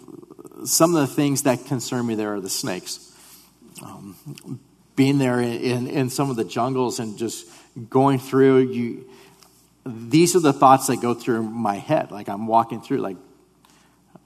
[0.66, 3.00] some of the things that concern me there are the snakes.
[3.82, 4.18] Um,
[4.96, 7.48] being there in, in some of the jungles and just
[7.90, 9.10] going through, you,
[9.86, 12.12] these are the thoughts that go through my head.
[12.12, 13.18] Like I'm walking through, like,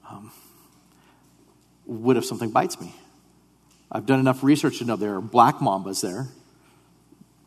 [0.08, 0.30] um,
[1.84, 2.94] what if something bites me?
[3.90, 6.28] I've done enough research to know there are black mambas there,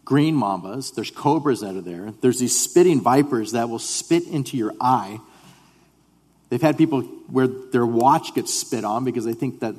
[0.04, 4.58] green mambas, there's cobras that are there, there's these spitting vipers that will spit into
[4.58, 5.20] your eye.
[6.50, 9.76] They've had people where their watch gets spit on because they think that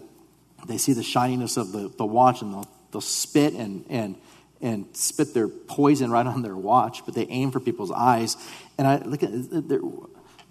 [0.66, 4.16] they see the shininess of the, the watch and they'll, they'll spit and, and,
[4.60, 8.36] and spit their poison right on their watch, but they aim for people's eyes.
[8.78, 9.80] And I look at they're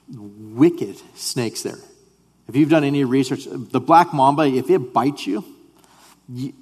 [0.09, 1.77] wicked snakes there.
[2.47, 5.45] If you've done any research, the black mamba, if it bites you,
[6.27, 6.53] you,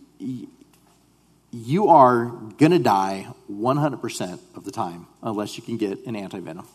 [1.51, 6.65] you are going to die 100% of the time unless you can get an antivenom.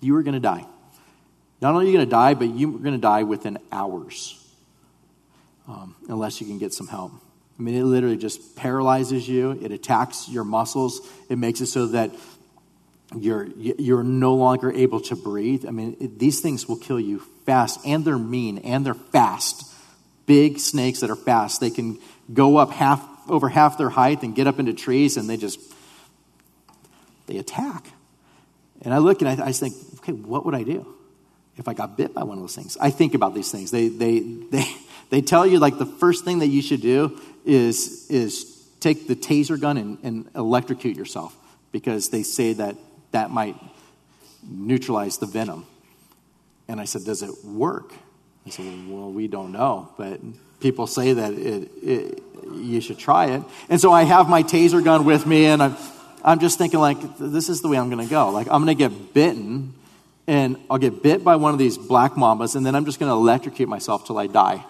[0.00, 0.66] You are going to die.
[1.60, 4.42] Not only are you going to die, but you're going to die within hours
[5.68, 7.12] um, unless you can get some help.
[7.58, 9.52] I mean, it literally just paralyzes you.
[9.52, 11.00] It attacks your muscles.
[11.28, 12.10] It makes it so that
[13.16, 15.64] you're you're no longer able to breathe.
[15.66, 19.72] I mean, it, these things will kill you fast, and they're mean, and they're fast.
[20.26, 21.60] Big snakes that are fast.
[21.60, 21.98] They can
[22.32, 25.60] go up half over half their height and get up into trees, and they just
[27.26, 27.86] they attack.
[28.82, 30.86] And I look and I, I think, okay, what would I do
[31.56, 32.76] if I got bit by one of those things?
[32.80, 33.70] I think about these things.
[33.70, 34.66] They they they
[35.10, 39.16] they tell you like the first thing that you should do is, is take the
[39.16, 41.36] taser gun and, and electrocute yourself
[41.72, 42.76] because they say that
[43.12, 43.56] that might
[44.42, 45.66] neutralize the venom.
[46.68, 47.92] And I said, Does it work?
[48.46, 50.20] I said, Well, we don't know, but
[50.60, 52.22] people say that it, it,
[52.54, 53.42] you should try it.
[53.68, 55.76] And so I have my taser gun with me, and I'm,
[56.24, 58.30] I'm just thinking, like, this is the way I'm going to go.
[58.30, 59.74] Like, I'm going to get bitten,
[60.26, 63.10] and I'll get bit by one of these black mambas, and then I'm just going
[63.10, 64.64] to electrocute myself till I die.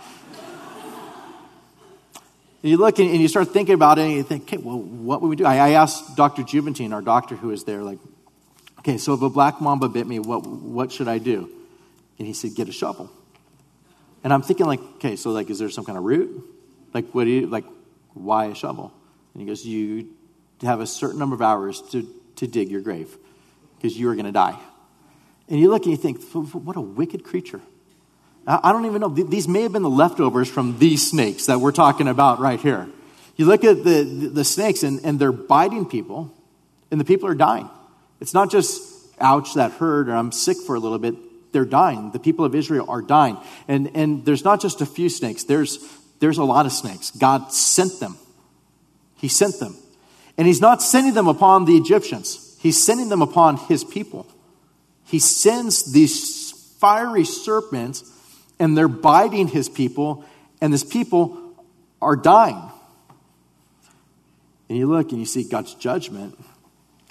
[2.66, 5.22] And you look and you start thinking about it and you think, okay, well, what
[5.22, 5.44] would we do?
[5.44, 6.42] I, I asked Dr.
[6.42, 8.00] Juventine, our doctor who was there, like,
[8.80, 11.48] okay, so if a black mamba bit me, what, what should I do?
[12.18, 13.08] And he said, get a shovel.
[14.24, 16.42] And I'm thinking, like, okay, so like, is there some kind of root?
[16.92, 17.66] Like, what do you, like,
[18.14, 18.92] why a shovel?
[19.32, 20.08] And he goes, you
[20.62, 23.16] have a certain number of hours to, to dig your grave
[23.76, 24.58] because you are going to die.
[25.48, 27.60] And you look and you think, what a wicked creature.
[28.46, 29.08] I don't even know.
[29.08, 32.88] These may have been the leftovers from these snakes that we're talking about right here.
[33.34, 36.32] You look at the, the snakes and, and they're biting people,
[36.90, 37.68] and the people are dying.
[38.20, 38.80] It's not just,
[39.20, 41.16] ouch, that hurt, or I'm sick for a little bit.
[41.52, 42.12] They're dying.
[42.12, 43.36] The people of Israel are dying.
[43.66, 45.78] And, and there's not just a few snakes, there's,
[46.20, 47.10] there's a lot of snakes.
[47.10, 48.16] God sent them.
[49.16, 49.76] He sent them.
[50.38, 54.26] And He's not sending them upon the Egyptians, He's sending them upon His people.
[55.04, 58.12] He sends these fiery serpents
[58.58, 60.24] and they're biting his people,
[60.60, 61.38] and his people
[62.00, 62.70] are dying.
[64.68, 66.38] And you look and you see God's judgment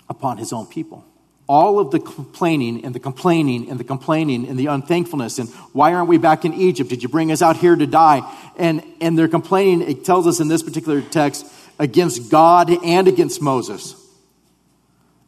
[0.10, 1.06] upon his own people.
[1.48, 5.94] All of the complaining and the complaining and the complaining and the unthankfulness and why
[5.94, 6.90] aren't we back in Egypt?
[6.90, 8.22] Did you bring us out here to die?
[8.58, 11.46] And, and they're complaining, it tells us in this particular text,
[11.78, 13.96] against God and against Moses.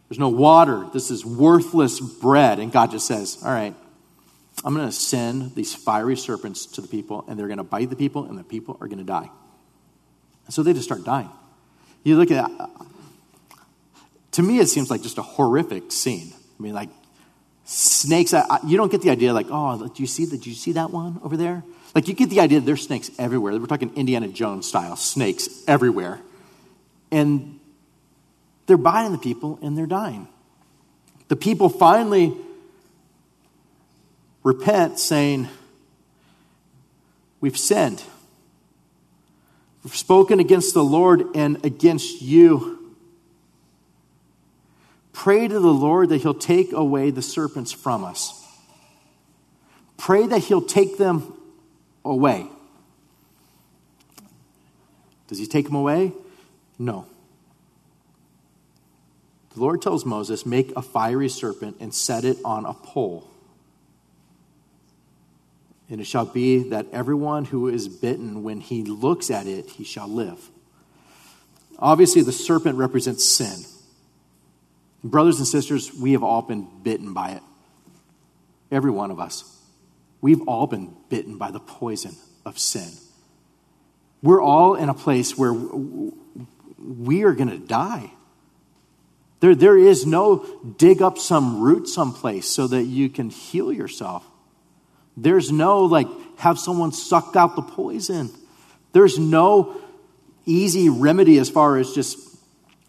[0.10, 0.88] There's no water.
[0.94, 2.60] This is worthless bread.
[2.60, 3.76] And God just says, All right,
[4.64, 7.90] I'm going to send these fiery serpents to the people, and they're going to bite
[7.90, 9.30] the people, and the people are going to die.
[10.46, 11.30] And so they just start dying.
[12.04, 12.70] You look at that.
[14.32, 16.34] To me, it seems like just a horrific scene.
[16.60, 16.90] I mean, like
[17.66, 18.34] snakes.
[18.34, 20.26] I, you don't get the idea, like, oh, do you see?
[20.26, 21.64] Do you see that one over there?
[21.94, 23.58] Like, you get the idea there's snakes everywhere.
[23.58, 26.20] We're talking Indiana Jones style snakes everywhere,
[27.12, 27.60] and
[28.66, 30.28] they're biting the people, and they're dying.
[31.28, 32.36] The people finally
[34.48, 35.50] repent, saying,
[37.42, 38.02] We've sinned.
[39.84, 42.96] We've spoken against the Lord and against you.
[45.12, 48.34] Pray to the Lord that He'll take away the serpents from us.
[49.98, 51.34] Pray that He'll take them
[52.06, 52.48] away.
[55.28, 56.14] Does He take them away?
[56.80, 57.06] No.
[59.54, 63.30] The Lord tells Moses, Make a fiery serpent and set it on a pole.
[65.90, 69.84] And it shall be that everyone who is bitten, when he looks at it, he
[69.84, 70.50] shall live.
[71.80, 73.56] Obviously, the serpent represents sin.
[75.04, 77.44] Brothers and sisters, we have all been bitten by it.
[78.72, 79.58] Every one of us.
[80.20, 82.16] We've all been bitten by the poison
[82.46, 82.90] of sin.
[84.22, 88.12] We're all in a place where we are going to die.
[89.40, 90.46] There, there is no
[90.78, 94.26] dig up some root someplace so that you can heal yourself.
[95.18, 96.08] There's no like
[96.38, 98.30] have someone suck out the poison.
[98.94, 99.82] There's no
[100.46, 102.28] easy remedy as far as just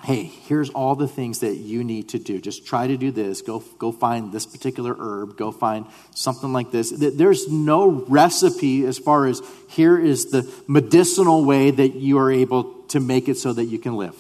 [0.05, 2.41] hey, here's all the things that you need to do.
[2.41, 3.43] Just try to do this.
[3.43, 5.37] Go, go find this particular herb.
[5.37, 6.91] Go find something like this.
[6.91, 12.83] There's no recipe as far as here is the medicinal way that you are able
[12.89, 14.17] to make it so that you can live.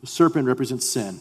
[0.00, 1.20] The serpent represents sin.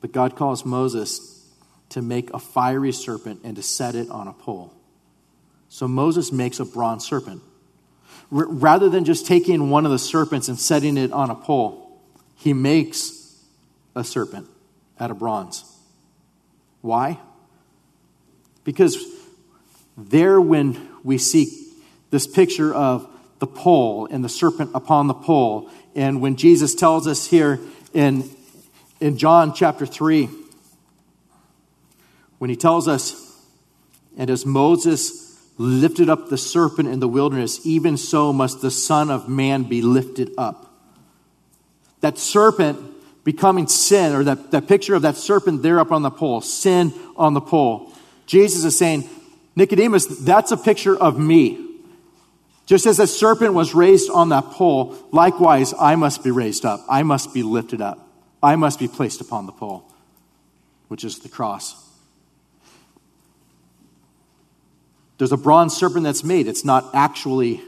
[0.00, 1.46] But God calls Moses
[1.90, 4.72] to make a fiery serpent and to set it on a pole.
[5.68, 7.42] So Moses makes a bronze serpent.
[8.32, 12.00] R- rather than just taking one of the serpents and setting it on a pole,
[12.36, 13.36] he makes
[13.94, 14.48] a serpent
[14.98, 15.64] out of bronze.
[16.80, 17.18] Why?
[18.64, 18.96] Because
[19.96, 21.72] there, when we see
[22.10, 27.06] this picture of the pole and the serpent upon the pole, and when Jesus tells
[27.06, 27.60] us here
[27.92, 28.28] in,
[29.00, 30.28] in John chapter 3,
[32.38, 33.26] when he tells us,
[34.16, 39.10] and as Moses lifted up the serpent in the wilderness, even so must the Son
[39.10, 40.74] of Man be lifted up.
[42.00, 42.78] That serpent
[43.24, 46.92] becoming sin, or that, that picture of that serpent there up on the pole, sin
[47.16, 47.92] on the pole.
[48.26, 49.08] Jesus is saying,
[49.54, 51.66] Nicodemus, that's a picture of me.
[52.64, 56.84] Just as that serpent was raised on that pole, likewise, I must be raised up.
[56.88, 58.09] I must be lifted up.
[58.42, 59.84] I must be placed upon the pole,
[60.88, 61.86] which is the cross.
[65.18, 66.48] There's a bronze serpent that's made.
[66.48, 67.60] It's not actually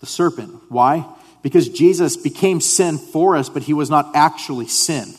[0.00, 0.60] the serpent.
[0.68, 1.06] Why?
[1.42, 5.14] Because Jesus became sin for us, but he was not actually sin.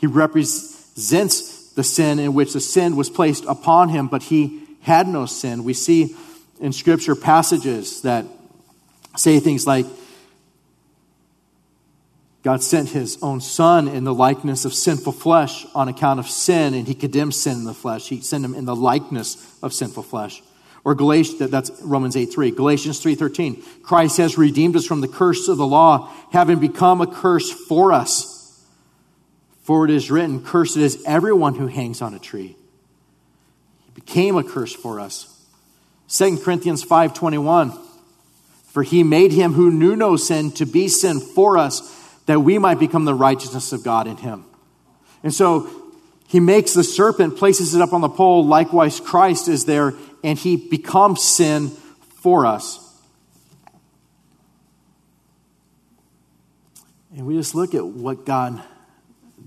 [0.00, 5.06] He represents the sin in which the sin was placed upon him, but he had
[5.06, 5.62] no sin.
[5.62, 6.16] We see
[6.60, 8.26] in Scripture passages that
[9.16, 9.86] say things like,
[12.48, 16.72] God sent his own son in the likeness of sinful flesh on account of sin,
[16.72, 18.08] and he condemned sin in the flesh.
[18.08, 20.42] He sent him in the likeness of sinful flesh.
[20.82, 22.52] Or Galatians, that's Romans 8 3.
[22.52, 23.62] Galatians 3 13.
[23.82, 27.92] Christ has redeemed us from the curse of the law, having become a curse for
[27.92, 28.64] us.
[29.64, 32.56] For it is written, Cursed is everyone who hangs on a tree.
[33.84, 35.38] He became a curse for us.
[36.08, 37.78] 2 Corinthians 5 21.
[38.68, 41.97] For he made him who knew no sin to be sin for us
[42.28, 44.44] that we might become the righteousness of God in him.
[45.22, 45.66] And so
[46.28, 48.44] he makes the serpent, places it up on the pole.
[48.44, 51.70] Likewise, Christ is there, and he becomes sin
[52.20, 52.84] for us.
[57.16, 58.62] And we just look at what God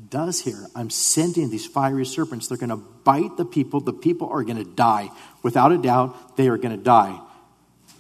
[0.09, 0.65] does here.
[0.75, 2.47] I'm sending these fiery serpents.
[2.47, 3.79] They're going to bite the people.
[3.79, 5.11] The people are going to die.
[5.43, 7.21] Without a doubt, they are going to die.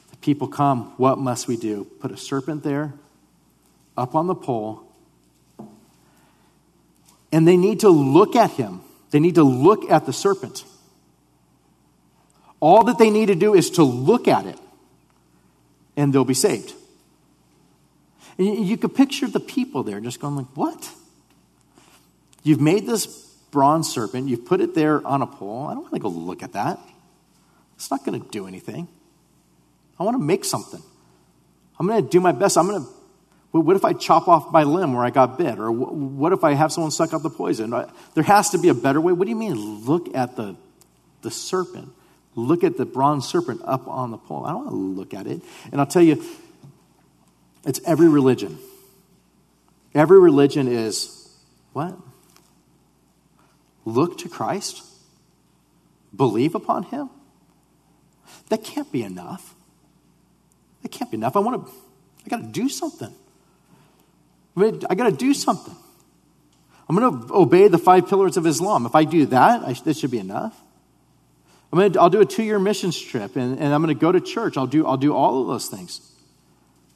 [0.09, 0.95] The people come.
[0.97, 1.85] What must we do?
[1.99, 2.95] Put a serpent there
[3.97, 4.83] up on the pole,
[7.31, 8.81] and they need to look at him.
[9.11, 10.63] They need to look at the serpent.
[12.59, 14.59] All that they need to do is to look at it,
[15.97, 16.73] and they'll be saved.
[18.37, 20.91] And you could picture the people there just going like, "What?
[22.43, 23.05] You've made this
[23.51, 24.29] bronze serpent.
[24.29, 25.67] You've put it there on a pole.
[25.67, 26.79] I don't want to go look at that.
[27.75, 28.87] It's not going to do anything.
[29.99, 30.81] I want to make something.
[31.79, 32.57] I'm going to do my best.
[32.57, 32.89] I'm going to
[33.51, 35.59] what if I chop off my limb where I got bit?
[35.59, 37.71] Or what if I have someone suck out the poison?
[38.13, 39.11] There has to be a better way.
[39.11, 40.55] What do you mean, look at the,
[41.21, 41.89] the serpent?
[42.35, 44.45] Look at the bronze serpent up on the pole.
[44.45, 45.41] I don't want to look at it.
[45.71, 46.23] And I'll tell you,
[47.65, 48.57] it's every religion.
[49.93, 51.29] Every religion is
[51.73, 51.97] what?
[53.83, 54.81] Look to Christ?
[56.15, 57.09] Believe upon Him?
[58.47, 59.55] That can't be enough.
[60.83, 61.35] That can't be enough.
[61.35, 61.73] I want to,
[62.25, 63.13] I got to do something.
[64.57, 65.75] I, got to do something.
[66.89, 68.85] I'm going to obey the five pillars of Islam.
[68.85, 70.59] If I do that, I, that should be enough.
[71.71, 73.99] I'm going to, I'll do a two year missions trip and, and I'm going to
[73.99, 74.57] go to church.
[74.57, 76.11] I'll do, I'll do all of those things.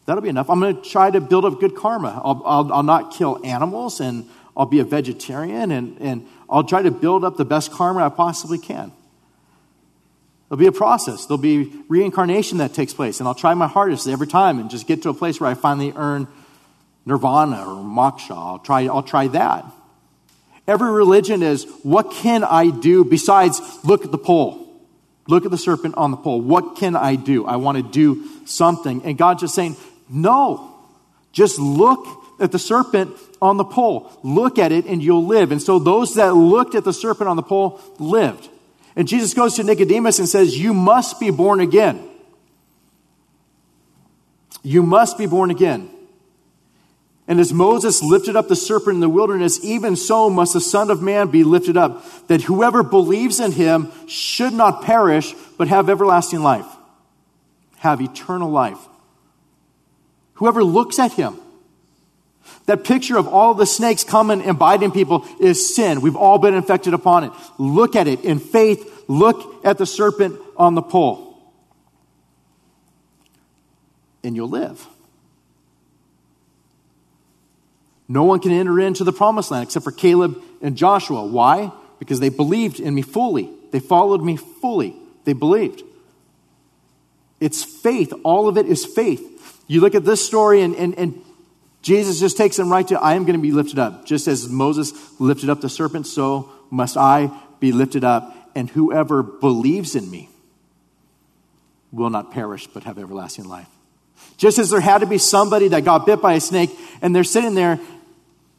[0.06, 0.50] That'll be enough.
[0.50, 2.22] I'm going to try to build up good karma.
[2.24, 6.82] I'll, I'll, I'll not kill animals and I'll be a vegetarian and, and I'll try
[6.82, 8.92] to build up the best karma I possibly can.
[10.50, 11.26] There'll be a process.
[11.26, 13.20] There'll be reincarnation that takes place.
[13.20, 15.54] And I'll try my hardest every time and just get to a place where I
[15.54, 16.28] finally earn
[17.06, 18.32] nirvana or moksha.
[18.32, 19.66] I'll try, I'll try that.
[20.68, 24.62] Every religion is what can I do besides look at the pole?
[25.28, 26.42] Look at the serpent on the pole.
[26.42, 27.46] What can I do?
[27.46, 29.04] I want to do something.
[29.06, 29.76] And God's just saying,
[30.10, 30.72] no.
[31.32, 32.06] Just look
[32.40, 34.12] at the serpent on the pole.
[34.24, 35.52] Look at it and you'll live.
[35.52, 38.50] And so those that looked at the serpent on the pole lived.
[38.96, 42.08] And Jesus goes to Nicodemus and says, You must be born again.
[44.64, 45.90] You must be born again.
[47.28, 50.92] And as Moses lifted up the serpent in the wilderness, even so must the Son
[50.92, 55.90] of Man be lifted up, that whoever believes in him should not perish, but have
[55.90, 56.68] everlasting life,
[57.78, 58.78] have eternal life.
[60.36, 61.40] Whoever looks at him.
[62.68, 66.02] That picture of all the snakes coming and biting people is sin.
[66.02, 67.32] We've all been infected upon it.
[67.58, 69.06] Look at it in faith.
[69.08, 71.38] Look at the serpent on the pole.
[74.24, 74.88] And you'll live.
[78.08, 81.26] No one can enter into the promised land except for Caleb and Joshua.
[81.26, 81.72] Why?
[82.00, 83.50] Because they believed in me fully.
[83.72, 84.96] They followed me fully.
[85.24, 85.82] They believed.
[87.40, 88.14] It's faith.
[88.24, 89.64] All of it is faith.
[89.68, 91.22] You look at this story, and, and, and
[91.82, 94.06] Jesus just takes them right to, I am going to be lifted up.
[94.06, 98.36] Just as Moses lifted up the serpent, so must I be lifted up.
[98.56, 100.30] And whoever believes in me
[101.92, 103.68] will not perish, but have everlasting life.
[104.38, 106.70] Just as there had to be somebody that got bit by a snake,
[107.02, 107.80] and they're sitting there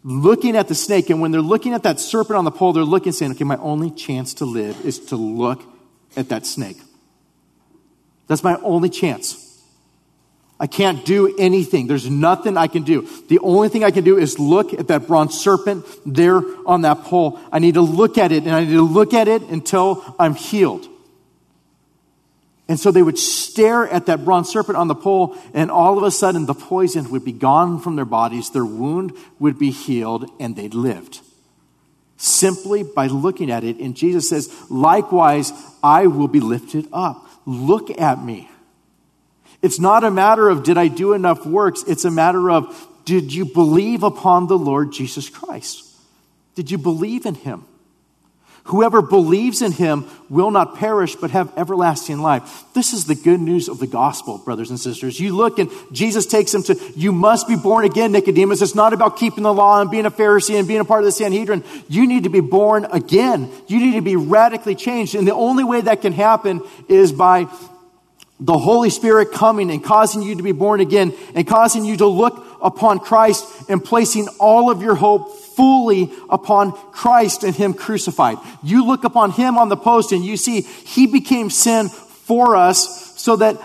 [0.06, 2.84] looking at the snake, and when they're looking at that serpent on the pole, they're
[2.84, 5.60] looking saying, okay, my only chance to live is to look
[6.16, 6.78] at that snake.
[8.28, 9.42] That's my only chance.
[10.60, 11.88] I can't do anything.
[11.88, 13.06] There's nothing I can do.
[13.28, 17.02] The only thing I can do is look at that bronze serpent there on that
[17.02, 17.40] pole.
[17.50, 20.36] I need to look at it, and I need to look at it until I'm
[20.36, 20.88] healed.
[22.68, 26.04] And so they would stare at that bronze serpent on the pole, and all of
[26.04, 30.28] a sudden the poison would be gone from their bodies, their wound would be healed,
[30.40, 31.20] and they lived.
[32.16, 33.76] Simply by looking at it.
[33.76, 35.52] And Jesus says, Likewise,
[35.82, 37.28] I will be lifted up.
[37.44, 38.50] Look at me.
[39.62, 43.32] It's not a matter of did I do enough works, it's a matter of did
[43.32, 45.84] you believe upon the Lord Jesus Christ?
[46.56, 47.64] Did you believe in him?
[48.66, 52.64] Whoever believes in him will not perish, but have everlasting life.
[52.74, 55.20] This is the good news of the gospel, brothers and sisters.
[55.20, 58.62] You look and Jesus takes him to, you must be born again, Nicodemus.
[58.62, 61.04] It's not about keeping the law and being a Pharisee and being a part of
[61.04, 61.62] the Sanhedrin.
[61.88, 63.50] You need to be born again.
[63.68, 65.14] You need to be radically changed.
[65.14, 67.46] And the only way that can happen is by
[68.38, 72.06] the Holy Spirit coming and causing you to be born again and causing you to
[72.06, 78.38] look upon Christ and placing all of your hope fully upon Christ and Him crucified.
[78.62, 83.14] You look upon Him on the post and you see He became sin for us
[83.20, 83.60] so that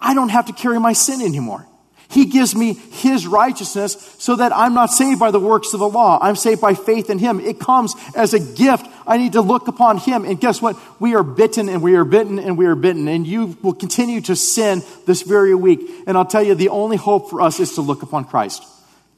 [0.00, 1.66] I don't have to carry my sin anymore.
[2.08, 5.88] He gives me His righteousness so that I'm not saved by the works of the
[5.88, 6.18] law.
[6.20, 7.40] I'm saved by faith in Him.
[7.40, 8.86] It comes as a gift.
[9.06, 10.24] I need to look upon Him.
[10.24, 10.76] And guess what?
[11.00, 13.08] We are bitten and we are bitten and we are bitten.
[13.08, 15.80] And you will continue to sin this very week.
[16.06, 18.62] And I'll tell you, the only hope for us is to look upon Christ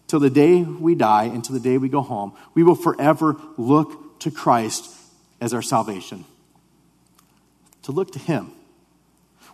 [0.07, 2.33] till the day we die and till the day we go home.
[2.55, 4.93] We will forever look to Christ
[5.41, 6.25] as our salvation.
[7.83, 8.53] To look to Him.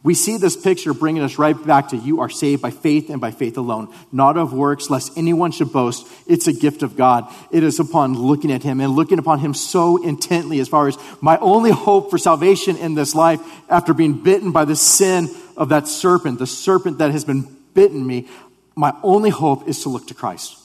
[0.05, 3.21] We see this picture bringing us right back to you are saved by faith and
[3.21, 6.07] by faith alone, not of works, lest anyone should boast.
[6.27, 7.27] It's a gift of God.
[7.51, 10.99] It is upon looking at Him and looking upon Him so intently as far as
[11.21, 15.71] my only hope for salvation in this life after being bitten by the sin of
[15.71, 18.29] that serpent, the serpent that has been bitten me
[18.77, 20.59] my only hope is to look to Christ.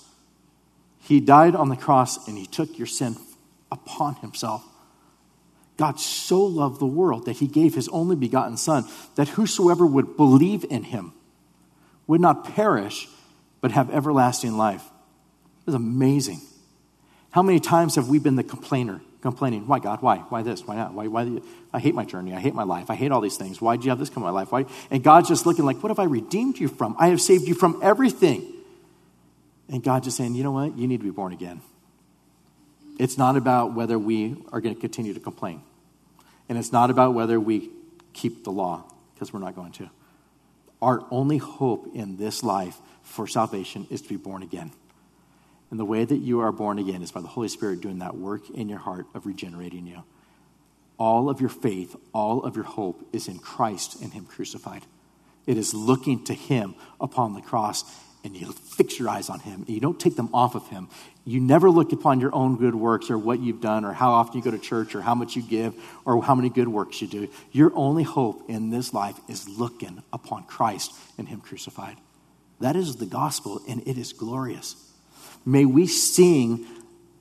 [1.01, 3.15] He died on the cross and he took your sin
[3.71, 4.65] upon himself.
[5.79, 8.83] God so loved the world that he gave his only begotten Son,
[9.15, 11.13] that whosoever would believe in him
[12.05, 13.07] would not perish,
[13.61, 14.83] but have everlasting life.
[15.61, 16.41] It was amazing.
[17.31, 18.99] How many times have we been the complainer?
[19.21, 19.67] complaining.
[19.67, 20.01] Why, God?
[20.01, 20.17] Why?
[20.17, 20.65] Why this?
[20.65, 20.93] Why not?
[20.93, 21.41] Why, why
[21.73, 22.33] I hate my journey.
[22.33, 22.89] I hate my life.
[22.89, 23.59] I hate all these things.
[23.59, 24.49] Why did you have this come in my life?
[24.51, 24.65] Why?
[24.89, 26.95] And God's just looking like, what have I redeemed you from?
[26.97, 28.45] I have saved you from everything.
[29.67, 30.77] And God just saying, you know what?
[30.77, 31.61] You need to be born again.
[32.97, 35.61] It's not about whether we are going to continue to complain.
[36.49, 37.69] And it's not about whether we
[38.13, 38.83] keep the law,
[39.13, 39.89] because we're not going to.
[40.81, 44.71] Our only hope in this life for salvation is to be born again.
[45.69, 48.17] And the way that you are born again is by the Holy Spirit doing that
[48.17, 50.03] work in your heart of regenerating you.
[50.97, 54.83] All of your faith, all of your hope is in Christ and Him crucified.
[55.45, 57.83] It is looking to Him upon the cross
[58.23, 59.61] and you fix your eyes on him.
[59.61, 60.89] And you don't take them off of him.
[61.25, 64.37] You never look upon your own good works or what you've done or how often
[64.37, 65.73] you go to church or how much you give
[66.05, 67.29] or how many good works you do.
[67.51, 71.97] Your only hope in this life is looking upon Christ and him crucified.
[72.59, 74.75] That is the gospel, and it is glorious.
[75.45, 76.65] May we sing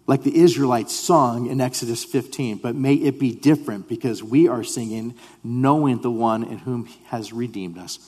[0.08, 4.64] like the Israelites sung in Exodus 15, but may it be different because we are
[4.64, 7.98] singing knowing the one in whom he has redeemed us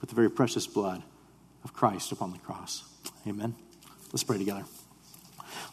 [0.00, 1.02] with the very precious blood
[1.66, 2.84] of Christ upon the cross.
[3.26, 3.52] Amen.
[4.12, 4.64] Let's pray together.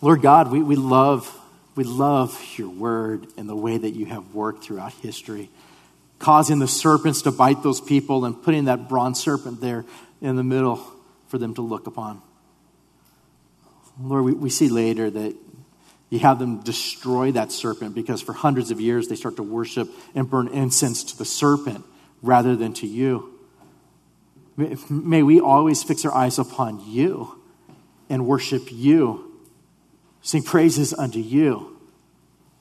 [0.02, 1.40] Lord God, we, we love
[1.76, 5.50] we love your word and the way that you have worked throughout history,
[6.18, 9.86] causing the serpents to bite those people and putting that bronze serpent there
[10.20, 10.84] in the middle
[11.28, 12.22] for them to look upon.
[14.00, 15.36] Lord, we, we see later that
[16.10, 19.90] you have them destroy that serpent because for hundreds of years they start to worship
[20.16, 21.86] and burn incense to the serpent
[22.24, 23.33] rather than to you.
[24.56, 27.42] May we always fix our eyes upon you
[28.10, 29.42] and worship you,
[30.22, 31.80] sing praises unto you,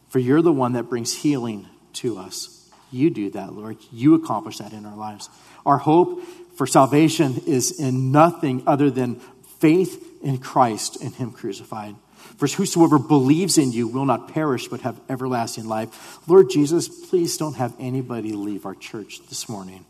[0.08, 2.70] for you're the one that brings healing to us.
[2.90, 3.78] You do that, Lord.
[3.90, 5.28] You accomplish that in our lives.
[5.64, 6.22] Our hope
[6.56, 9.16] for salvation is in nothing other than
[9.58, 11.96] faith in Christ and Him crucified.
[12.36, 16.18] For whosoever believes in you will not perish but have everlasting life.
[16.28, 19.84] Lord Jesus, please don't have anybody leave our church this morning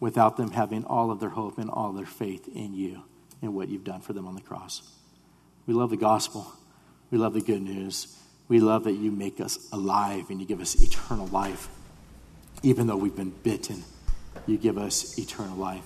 [0.00, 3.02] without them having all of their hope and all their faith in you
[3.42, 4.82] and what you've done for them on the cross.
[5.66, 6.50] We love the gospel.
[7.10, 8.16] We love the good news.
[8.48, 11.68] We love that you make us alive and you give us eternal life.
[12.62, 13.84] Even though we've been bitten,
[14.46, 15.84] you give us eternal life.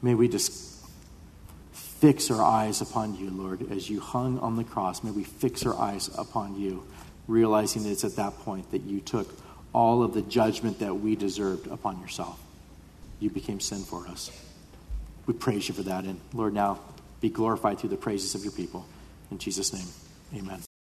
[0.00, 0.84] May we just
[1.72, 5.02] fix our eyes upon you, Lord, as you hung on the cross.
[5.02, 6.84] May we fix our eyes upon you,
[7.26, 9.28] realizing that it's at that point that you took
[9.72, 12.40] all of the judgment that we deserved upon yourself.
[13.18, 14.30] You became sin for us.
[15.26, 16.04] We praise you for that.
[16.04, 16.80] And Lord, now
[17.20, 18.86] be glorified through the praises of your people.
[19.30, 19.86] In Jesus' name,
[20.34, 20.60] amen.